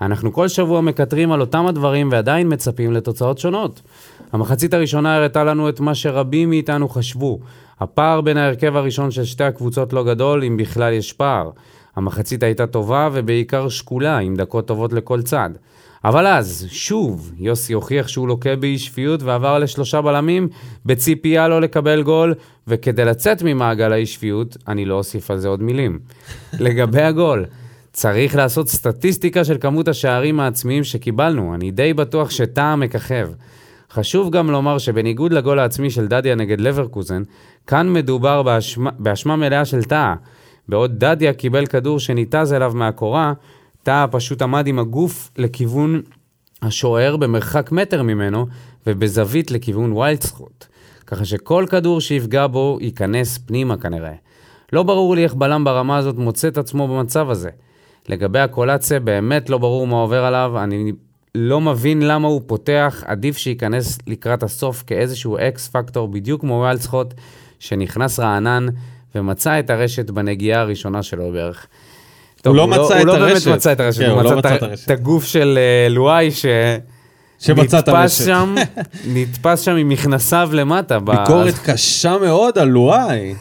[0.01, 3.83] אנחנו כל שבוע מקטרים על אותם הדברים ועדיין מצפים לתוצאות שונות.
[4.33, 7.39] המחצית הראשונה הראתה לנו את מה שרבים מאיתנו חשבו.
[7.81, 11.51] הפער בין ההרכב הראשון של שתי הקבוצות לא גדול, אם בכלל יש פער.
[11.97, 15.51] המחצית הייתה טובה ובעיקר שקולה, עם דקות טובות לכל צד.
[16.05, 20.49] אבל אז, שוב, יוסי הוכיח שהוא לוקה באי שפיות ועבר לשלושה בלמים
[20.87, 22.35] בציפייה לא לקבל גול,
[22.69, 25.99] וכדי לצאת ממעגל האי שפיות, אני לא אוסיף על זה עוד מילים.
[26.61, 27.45] לגבי הגול,
[27.93, 33.29] צריך לעשות סטטיסטיקה של כמות השערים העצמיים שקיבלנו, אני די בטוח שטעם מככב.
[33.91, 37.23] חשוב גם לומר שבניגוד לגול העצמי של דדיה נגד לברקוזן,
[37.67, 40.15] כאן מדובר באשמה, באשמה מלאה של טאה.
[40.69, 43.33] בעוד דדיה קיבל כדור שניתז אליו מהקורה,
[43.83, 46.03] טאה פשוט עמד עם הגוף לכיוון
[46.63, 48.47] השוער במרחק מטר ממנו,
[48.87, 50.65] ובזווית לכיוון ויילדסקוט.
[51.07, 54.15] ככה שכל כדור שיפגע בו ייכנס פנימה כנראה.
[54.73, 57.51] לא ברור לי איך בלם ברמה הזאת מוצא את עצמו במצב הזה.
[58.09, 60.93] לגבי הקולציה, באמת לא ברור מה עובר עליו, אני
[61.35, 67.15] לא מבין למה הוא פותח, עדיף שייכנס לקראת הסוף כאיזשהו אקס פקטור, בדיוק כמו ויילדסקוט,
[67.59, 68.67] שנכנס רענן
[69.15, 71.67] ומצא את הרשת בנגיעה הראשונה שלו בערך.
[72.43, 73.45] טוב, לא מצא את הוא לא הרשת.
[73.47, 74.85] באמת מצא את הרשת, כן, הוא הוא לא מצא מצא את את ה- הרשת.
[74.85, 76.47] את הגוף של אה, לואי, ש...
[77.39, 78.25] שמצא את הרשת.
[78.25, 78.55] שם,
[79.15, 80.99] נתפס שם עם מכנסיו למטה.
[80.99, 83.35] ביקורת קשה מאוד על לואי,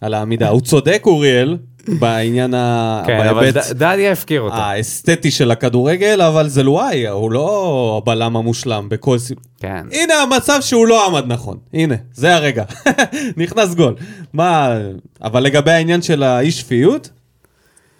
[0.00, 0.48] על העמידה.
[0.48, 1.56] הוא צודק, אוריאל,
[1.88, 3.02] בעניין ה...
[3.06, 4.56] כן, אבל דדיה הפקיר אותו.
[4.56, 9.36] האסתטי של הכדורגל, אבל זה לואי, הוא לא הבלם המושלם בכל סיב...
[9.60, 9.86] כן.
[9.92, 11.56] הנה המצב שהוא לא עמד נכון.
[11.74, 12.64] הנה, זה הרגע.
[13.36, 13.94] נכנס גול.
[14.32, 14.76] מה...
[15.22, 17.08] אבל לגבי העניין של האי שפיות,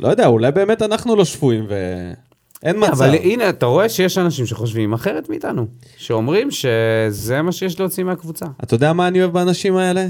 [0.01, 2.93] לא יודע, אולי באמת אנחנו לא שפויים ואין מצב.
[2.93, 5.67] אבל הנה, אתה רואה שיש אנשים שחושבים אחרת מאיתנו,
[5.97, 8.47] שאומרים שזה מה שיש להוציא מהקבוצה.
[8.65, 10.07] אתה יודע מה אני אוהב באנשים האלה?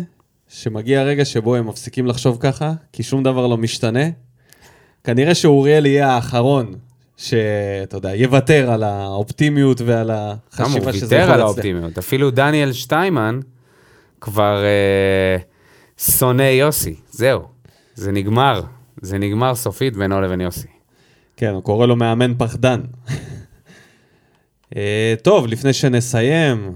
[0.48, 4.04] שמגיע הרגע שבו הם מפסיקים לחשוב ככה, כי שום דבר לא משתנה.
[5.04, 6.74] כנראה שאוריאל יהיה האחרון
[7.16, 10.18] שאתה יודע, יוותר על האופטימיות ועל הוא
[10.52, 11.46] החשיבה שזה ויתר יכול על להצליח.
[11.46, 11.98] האופטימיות.
[11.98, 13.40] אפילו דניאל שטיימן
[14.20, 15.36] כבר אה,
[15.98, 16.94] שונא יוסי.
[17.10, 17.40] זהו,
[17.94, 18.62] זה נגמר.
[19.02, 20.68] זה נגמר סופית בינו לבין יוסי.
[21.36, 22.80] כן, הוא קורא לו מאמן פחדן.
[24.76, 26.72] אה, טוב, לפני שנסיים,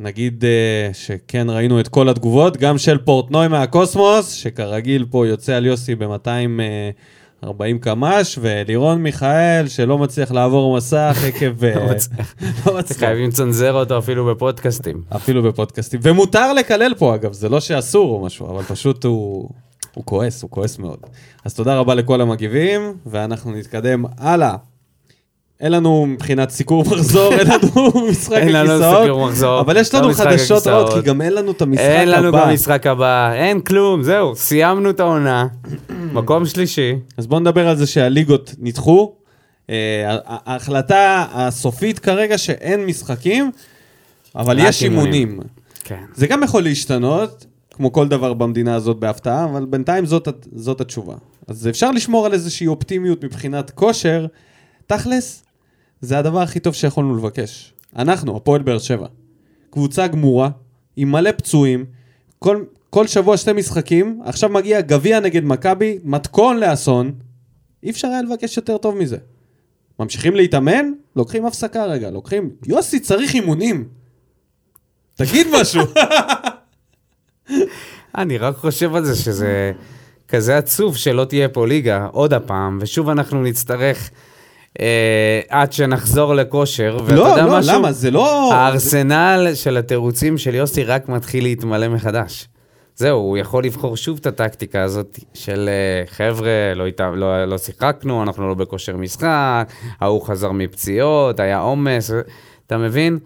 [0.00, 5.66] נגיד אה, שכן ראינו את כל התגובות, גם של פורטנוי מהקוסמוס, שכרגיל פה יוצא על
[5.66, 11.64] יוסי ב-240 קמ"ש, ולירון מיכאל, שלא מצליח לעבור מסך עקב...
[11.64, 12.34] אה, לא מצליח.
[12.66, 12.98] לא מצליח.
[12.98, 15.02] חייבים לצנזר אותו אפילו בפודקאסטים.
[15.16, 16.00] אפילו בפודקאסטים.
[16.02, 19.48] ומותר לקלל פה, אגב, זה לא שאסור או משהו, אבל פשוט הוא...
[19.98, 20.98] הוא כועס, הוא כועס מאוד.
[21.44, 24.56] אז תודה רבה לכל המגיבים, ואנחנו נתקדם הלאה.
[25.60, 29.94] אין לנו מבחינת סיקור מחזור, אין לנו משחק אין לנו הכיסאות, סיקור מחזור, אבל יש
[29.94, 31.04] לא לנו משחק חדשות רעות, הכיסאות.
[31.04, 32.46] כי גם אין לנו את המשחק אין לנו הבא.
[32.46, 35.46] גם משחק הבא, אין כלום, זהו, סיימנו את העונה.
[36.18, 36.94] מקום שלישי.
[37.16, 39.12] אז בואו נדבר על זה שהליגות נדחו.
[39.70, 43.50] אה, ההחלטה הסופית כרגע שאין משחקים,
[44.36, 45.12] אבל יש אימונים.
[45.12, 45.48] אימונים.
[45.84, 46.04] כן.
[46.14, 47.46] זה גם יכול להשתנות,
[47.78, 51.14] כמו כל דבר במדינה הזאת בהפתעה, אבל בינתיים זאת, זאת התשובה.
[51.46, 54.26] אז אפשר לשמור על איזושהי אופטימיות מבחינת כושר.
[54.86, 55.44] תכלס,
[56.00, 57.74] זה הדבר הכי טוב שיכולנו לבקש.
[57.96, 59.06] אנחנו, הפועל באר שבע,
[59.70, 60.50] קבוצה גמורה,
[60.96, 61.84] עם מלא פצועים,
[62.38, 67.12] כל, כל שבוע שתי משחקים, עכשיו מגיע גביע נגד מכבי, מתכון לאסון,
[67.82, 69.16] אי אפשר היה לבקש יותר טוב מזה.
[69.98, 73.88] ממשיכים להתאמן, לוקחים הפסקה רגע, לוקחים, יוסי צריך אימונים.
[75.14, 75.82] תגיד משהו.
[78.18, 79.72] אני רק חושב על זה שזה
[80.28, 84.10] כזה עצוב שלא תהיה פה ליגה עוד הפעם, ושוב אנחנו נצטרך
[84.80, 86.98] אה, עד שנחזור לכושר.
[87.04, 87.78] ואתה לא, יודע לא, משהו?
[87.78, 87.92] למה?
[87.92, 88.54] זה לא...
[88.54, 92.48] הארסנל של התירוצים של יוסי רק מתחיל להתמלא מחדש.
[92.96, 97.58] זהו, הוא יכול לבחור שוב את הטקטיקה הזאת של אה, חבר'ה, לא, איתה, לא, לא
[97.58, 102.10] שיחקנו, אנחנו לא בכושר משחק, ההוא חזר מפציעות, היה עומס,
[102.66, 103.18] אתה מבין?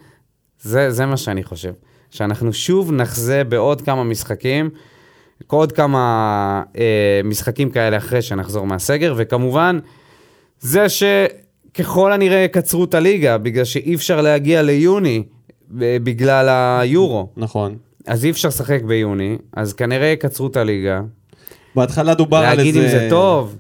[0.60, 1.72] זה, זה מה שאני חושב.
[2.12, 4.70] שאנחנו שוב נחזה בעוד כמה משחקים,
[5.46, 9.78] עוד כמה אה, משחקים כאלה אחרי שנחזור מהסגר, וכמובן,
[10.60, 15.22] זה שככל הנראה יקצרו את הליגה, בגלל שאי אפשר להגיע ליוני
[15.70, 17.28] ב- בגלל היורו.
[17.36, 17.76] נכון.
[18.06, 21.00] אז אי אפשר לשחק ביוני, אז כנראה יקצרו את הליגה.
[21.74, 22.56] בהתחלה דובר על איזה...
[22.56, 23.56] להגיד אם זה טוב,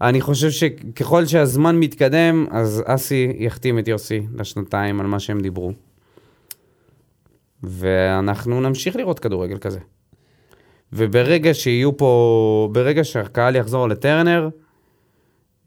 [0.00, 5.72] אני חושב שככל שהזמן מתקדם, אז אסי יחתים את יוסי לשנתיים על מה שהם דיברו.
[7.62, 9.78] ואנחנו נמשיך לראות כדורגל כזה.
[10.92, 14.48] וברגע שיהיו פה, ברגע שהקהל יחזור לטרנר,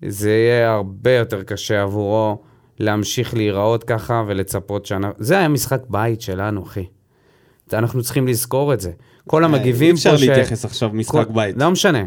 [0.08, 2.42] זה יהיה הרבה יותר קשה עבורו
[2.80, 5.14] להמשיך להיראות ככה ולצפות שאנחנו...
[5.18, 6.86] זה היה משחק בית שלנו, אחי.
[7.74, 8.92] אנחנו צריכים לזכור את זה.
[9.28, 10.22] כל המגיבים אי אפשר פה ש...
[10.24, 11.56] להתייחס עכשיו משחק כל- בית.
[11.58, 12.04] לא משנה.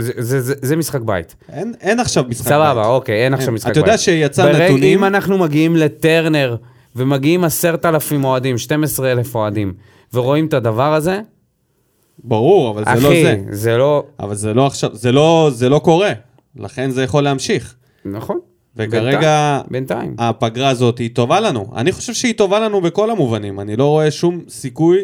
[0.00, 1.36] זה, זה, זה, זה משחק בית.
[1.52, 2.84] אין, אין עכשיו משחק סבבה, בית.
[2.86, 3.54] אוקיי, אין עכשיו אין.
[3.54, 3.78] משחק בית.
[3.78, 6.56] אתה יודע שיצא ברג- נתונים- אם אנחנו מגיעים לטרנר,
[6.96, 9.72] ומגיעים עשרת אלפים אוהדים, 12 אלף אוהדים,
[10.14, 11.20] ורואים את הדבר הזה,
[12.24, 13.36] ברור, אבל זה לא אחי, זה.
[13.50, 14.04] זה לא...
[14.20, 16.12] אבל זה לא עכשיו, זה לא, זה לא קורה.
[16.56, 17.74] לכן זה יכול להמשיך.
[18.04, 18.38] נכון.
[18.76, 20.14] וכרגע בינתיים.
[20.18, 21.72] הפגרה הזאת היא טובה לנו.
[21.76, 23.60] אני חושב שהיא טובה לנו בכל המובנים.
[23.60, 24.98] אני לא רואה שום סיכוי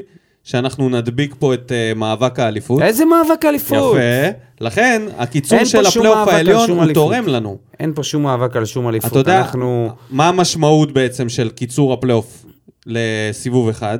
[0.46, 2.82] שאנחנו נדביק פה את uh, מאבק האליפות.
[2.82, 3.96] איזה מאבק אליפות?
[3.96, 4.38] יפה.
[4.60, 6.94] לכן, הקיצור של הפלייאוף העליון הוא אליפות.
[6.94, 7.58] תורם לנו.
[7.80, 9.10] אין פה שום מאבק על שום אליפות.
[9.10, 9.88] אתה יודע, אנחנו...
[10.10, 12.46] מה המשמעות בעצם של קיצור הפלייאוף
[12.86, 13.98] לסיבוב אחד?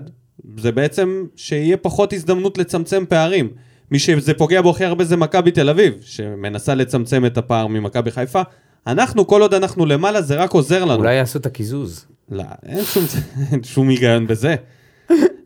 [0.57, 3.49] זה בעצם שיהיה פחות הזדמנות לצמצם פערים.
[3.91, 8.11] מי שזה פוגע בו הכי הרבה זה מכבי תל אביב, שמנסה לצמצם את הפער ממכבי
[8.11, 8.43] חיפה.
[8.87, 10.95] אנחנו, כל עוד אנחנו למעלה, זה רק עוזר לנו.
[10.95, 12.05] אולי יעשו את הקיזוז.
[12.31, 13.05] לא, אין שום,
[13.53, 14.57] אין שום היגיון בזה.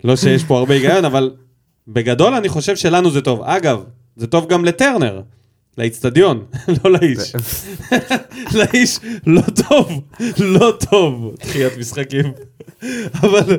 [0.05, 1.31] לא שיש פה הרבה היגיון, אבל
[1.89, 3.43] בגדול אני חושב שלנו זה טוב.
[3.43, 3.85] אגב,
[4.17, 5.21] זה טוב גם לטרנר,
[5.79, 6.45] לאיצטדיון,
[6.85, 7.33] לא לאיש.
[8.59, 10.03] לאיש לא טוב,
[10.39, 12.33] לא טוב, דחיית משחקים.
[13.15, 13.59] אבל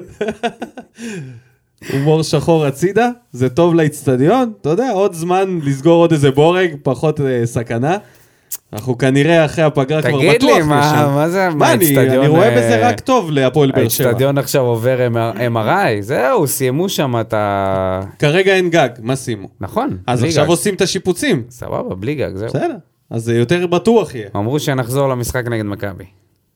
[1.93, 7.21] הומור שחור הצידה, זה טוב לאיצטדיון, אתה יודע, עוד זמן לסגור עוד איזה בורג, פחות
[7.21, 7.97] אה, סכנה.
[8.73, 11.11] אנחנו כנראה אחרי הפגרה כבר בטוח תגיד לי, מה.
[11.15, 14.07] מה זה, מה, אני האצטדיון, אני רואה אה, בזה רק טוב להפועל באר שבע.
[14.07, 15.07] האצטדיון עכשיו עובר
[15.53, 18.01] MRI, זהו, סיימו שם את ה...
[18.19, 19.47] כרגע אין גג, מה שימו?
[19.61, 20.47] נכון, אז עכשיו.
[20.47, 21.43] עושים את השיפוצים.
[21.49, 22.47] סבבה, בלי גג, זהו.
[22.47, 22.75] בסדר,
[23.09, 24.27] אז זה יותר בטוח יהיה.
[24.35, 26.05] אמרו שנחזור למשחק נגד מכבי.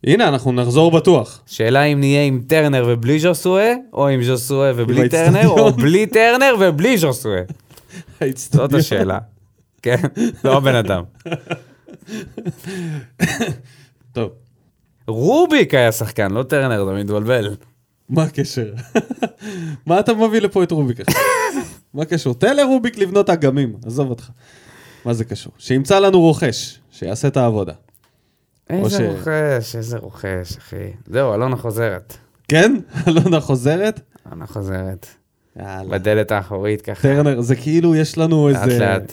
[0.03, 1.41] הנה, אנחנו נחזור בטוח.
[1.45, 5.09] שאלה אם נהיה עם טרנר ובלי ז'וסואה, או עם ז'וסואה ובלי.
[5.09, 7.41] טרנר, או בלי טרנר ובלי ז'וסואה.
[8.35, 8.73] זאת.
[8.73, 9.17] השאלה.
[9.81, 9.95] כן,
[10.43, 11.03] לא הבן אדם.
[14.11, 14.31] טוב,
[15.07, 17.55] רוביק היה שחקן, לא טרנר, אתה מתבלבל.
[18.09, 18.73] מה הקשר?
[19.85, 21.21] מה אתה מביא לפה את רוביק עכשיו?
[21.93, 22.33] מה הקשר?
[22.33, 24.29] תן לרוביק לבנות אגמים, עזוב אותך.
[25.05, 25.53] מה זה קשור?
[25.57, 27.73] שימצא לנו רוכש, שיעשה את העבודה.
[28.69, 30.75] איזה ש- רוכש, איזה רוכש, אחי.
[31.07, 32.17] זהו, אלונה חוזרת.
[32.47, 32.75] כן?
[33.07, 33.99] אלונה חוזרת?
[34.27, 35.07] אלונה חוזרת.
[35.59, 35.83] יאללה.
[35.97, 39.11] בדלת האחורית ככה, טרנר, זה כאילו יש לנו לאט איזה לאט.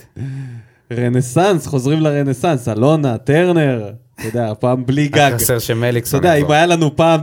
[0.97, 5.33] רנסאנס, חוזרים לרנסאנס, אלונה, טרנר, אתה יודע, הפעם בלי גג.
[5.35, 6.51] חסר אתה שמליקסון יודע, אם.
[6.51, 7.21] היה לנו פעם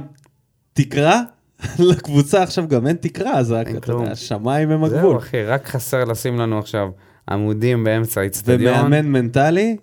[0.74, 1.22] תקרה,
[1.89, 4.99] לקבוצה עכשיו גם אין תקרה, אז אתה השמיים הם הגבול.
[4.99, 6.89] זהו, אחי, רק חסר לשים לנו עכשיו
[7.30, 8.74] עמודים באמצע האצטדיון.
[8.74, 9.78] ומאמן מנטלי,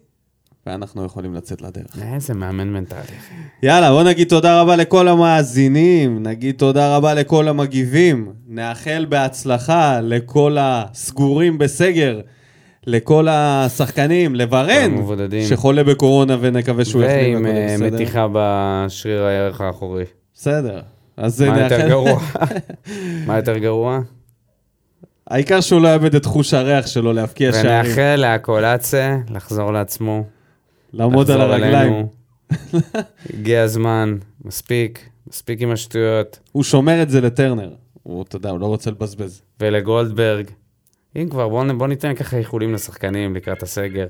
[0.66, 1.98] ואנחנו יכולים לצאת לדרך.
[2.14, 3.00] איזה מאמן מנטלי.
[3.62, 10.56] יאללה, בוא נגיד תודה רבה לכל המאזינים, נגיד תודה רבה לכל המגיבים, נאחל בהצלחה לכל
[10.60, 12.20] הסגורים בסגר,
[12.86, 14.36] לכל השחקנים,
[14.94, 15.46] המבודדים.
[15.46, 17.90] שחולה בקורונה ונקווה שהוא יחלים ועם אה.
[17.90, 20.04] מתיחה בשריר הירך האחורי.
[20.34, 20.80] בסדר.
[21.16, 22.20] אז מה יותר גרוע?
[23.26, 24.00] מה יותר גרוע?
[25.26, 30.24] העיקר שהוא לא יאבד את חוש הריח שלו להבקיע שערים, ונאחל להקולצה לחזור לעצמו.
[30.92, 32.06] לעמוד על הרגליים.
[33.34, 36.38] הגיע הזמן, מספיק, מספיק עם השטויות.
[36.52, 37.70] הוא שומר את זה לטרנר.
[38.02, 39.42] הוא, אתה יודע, הוא לא רוצה לבזבז.
[39.60, 40.46] ולגולדברג.
[41.16, 44.06] אם כבר, בוא, בוא ניתן ככה איחולים לשחקנים לקראת הסגר.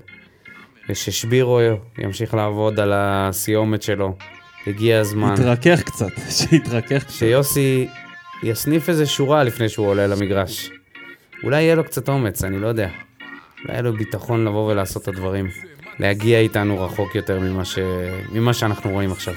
[0.89, 1.61] וששבירו
[1.99, 4.15] ימשיך לעבוד על הסיומת שלו.
[4.67, 5.33] הגיע הזמן.
[5.33, 7.11] התרכך קצת, שיתרכך קצת.
[7.11, 7.89] שיוסי
[8.43, 10.71] יסניף איזה שורה לפני שהוא עולה למגרש.
[11.45, 12.89] אולי יהיה לו קצת אומץ, אני לא יודע.
[13.63, 15.49] אולי יהיה לו ביטחון לבוא ולעשות את הדברים.
[15.99, 17.79] להגיע איתנו רחוק יותר ממה, ש...
[18.33, 19.35] ממה שאנחנו רואים עכשיו.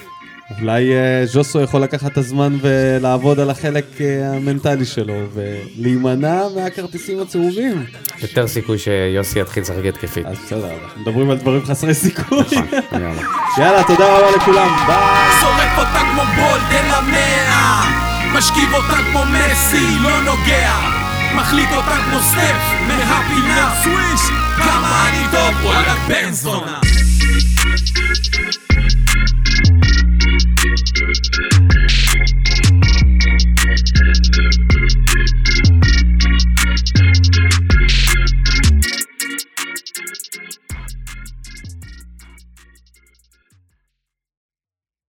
[0.58, 7.20] אולי אה, ז'וסו יכול לקחת את הזמן ולעבוד על החלק אה, המנטלי שלו ולהימנע מהכרטיסים
[7.20, 7.86] הצהובים.
[8.22, 10.26] יותר סיכוי שיוסי יתחיל לשחק התקפית.
[10.26, 12.44] אז בסדר, אנחנו מדברים על דברים חסרי סיכוי.
[12.92, 13.22] יאללה.
[13.58, 15.40] יאללה, תודה רבה לכולם, ביי!
[15.40, 17.84] שורף אותה כמו בולדן למאה
[18.34, 20.74] משכיב אותה כמו מסי, לא נוגע
[21.36, 24.22] מחליט אותה כמו סטף מהפינה סוויש
[24.58, 26.80] כמה אני טוב, וואלה בן זונה
[31.00, 31.16] Thank
[40.36, 40.69] you.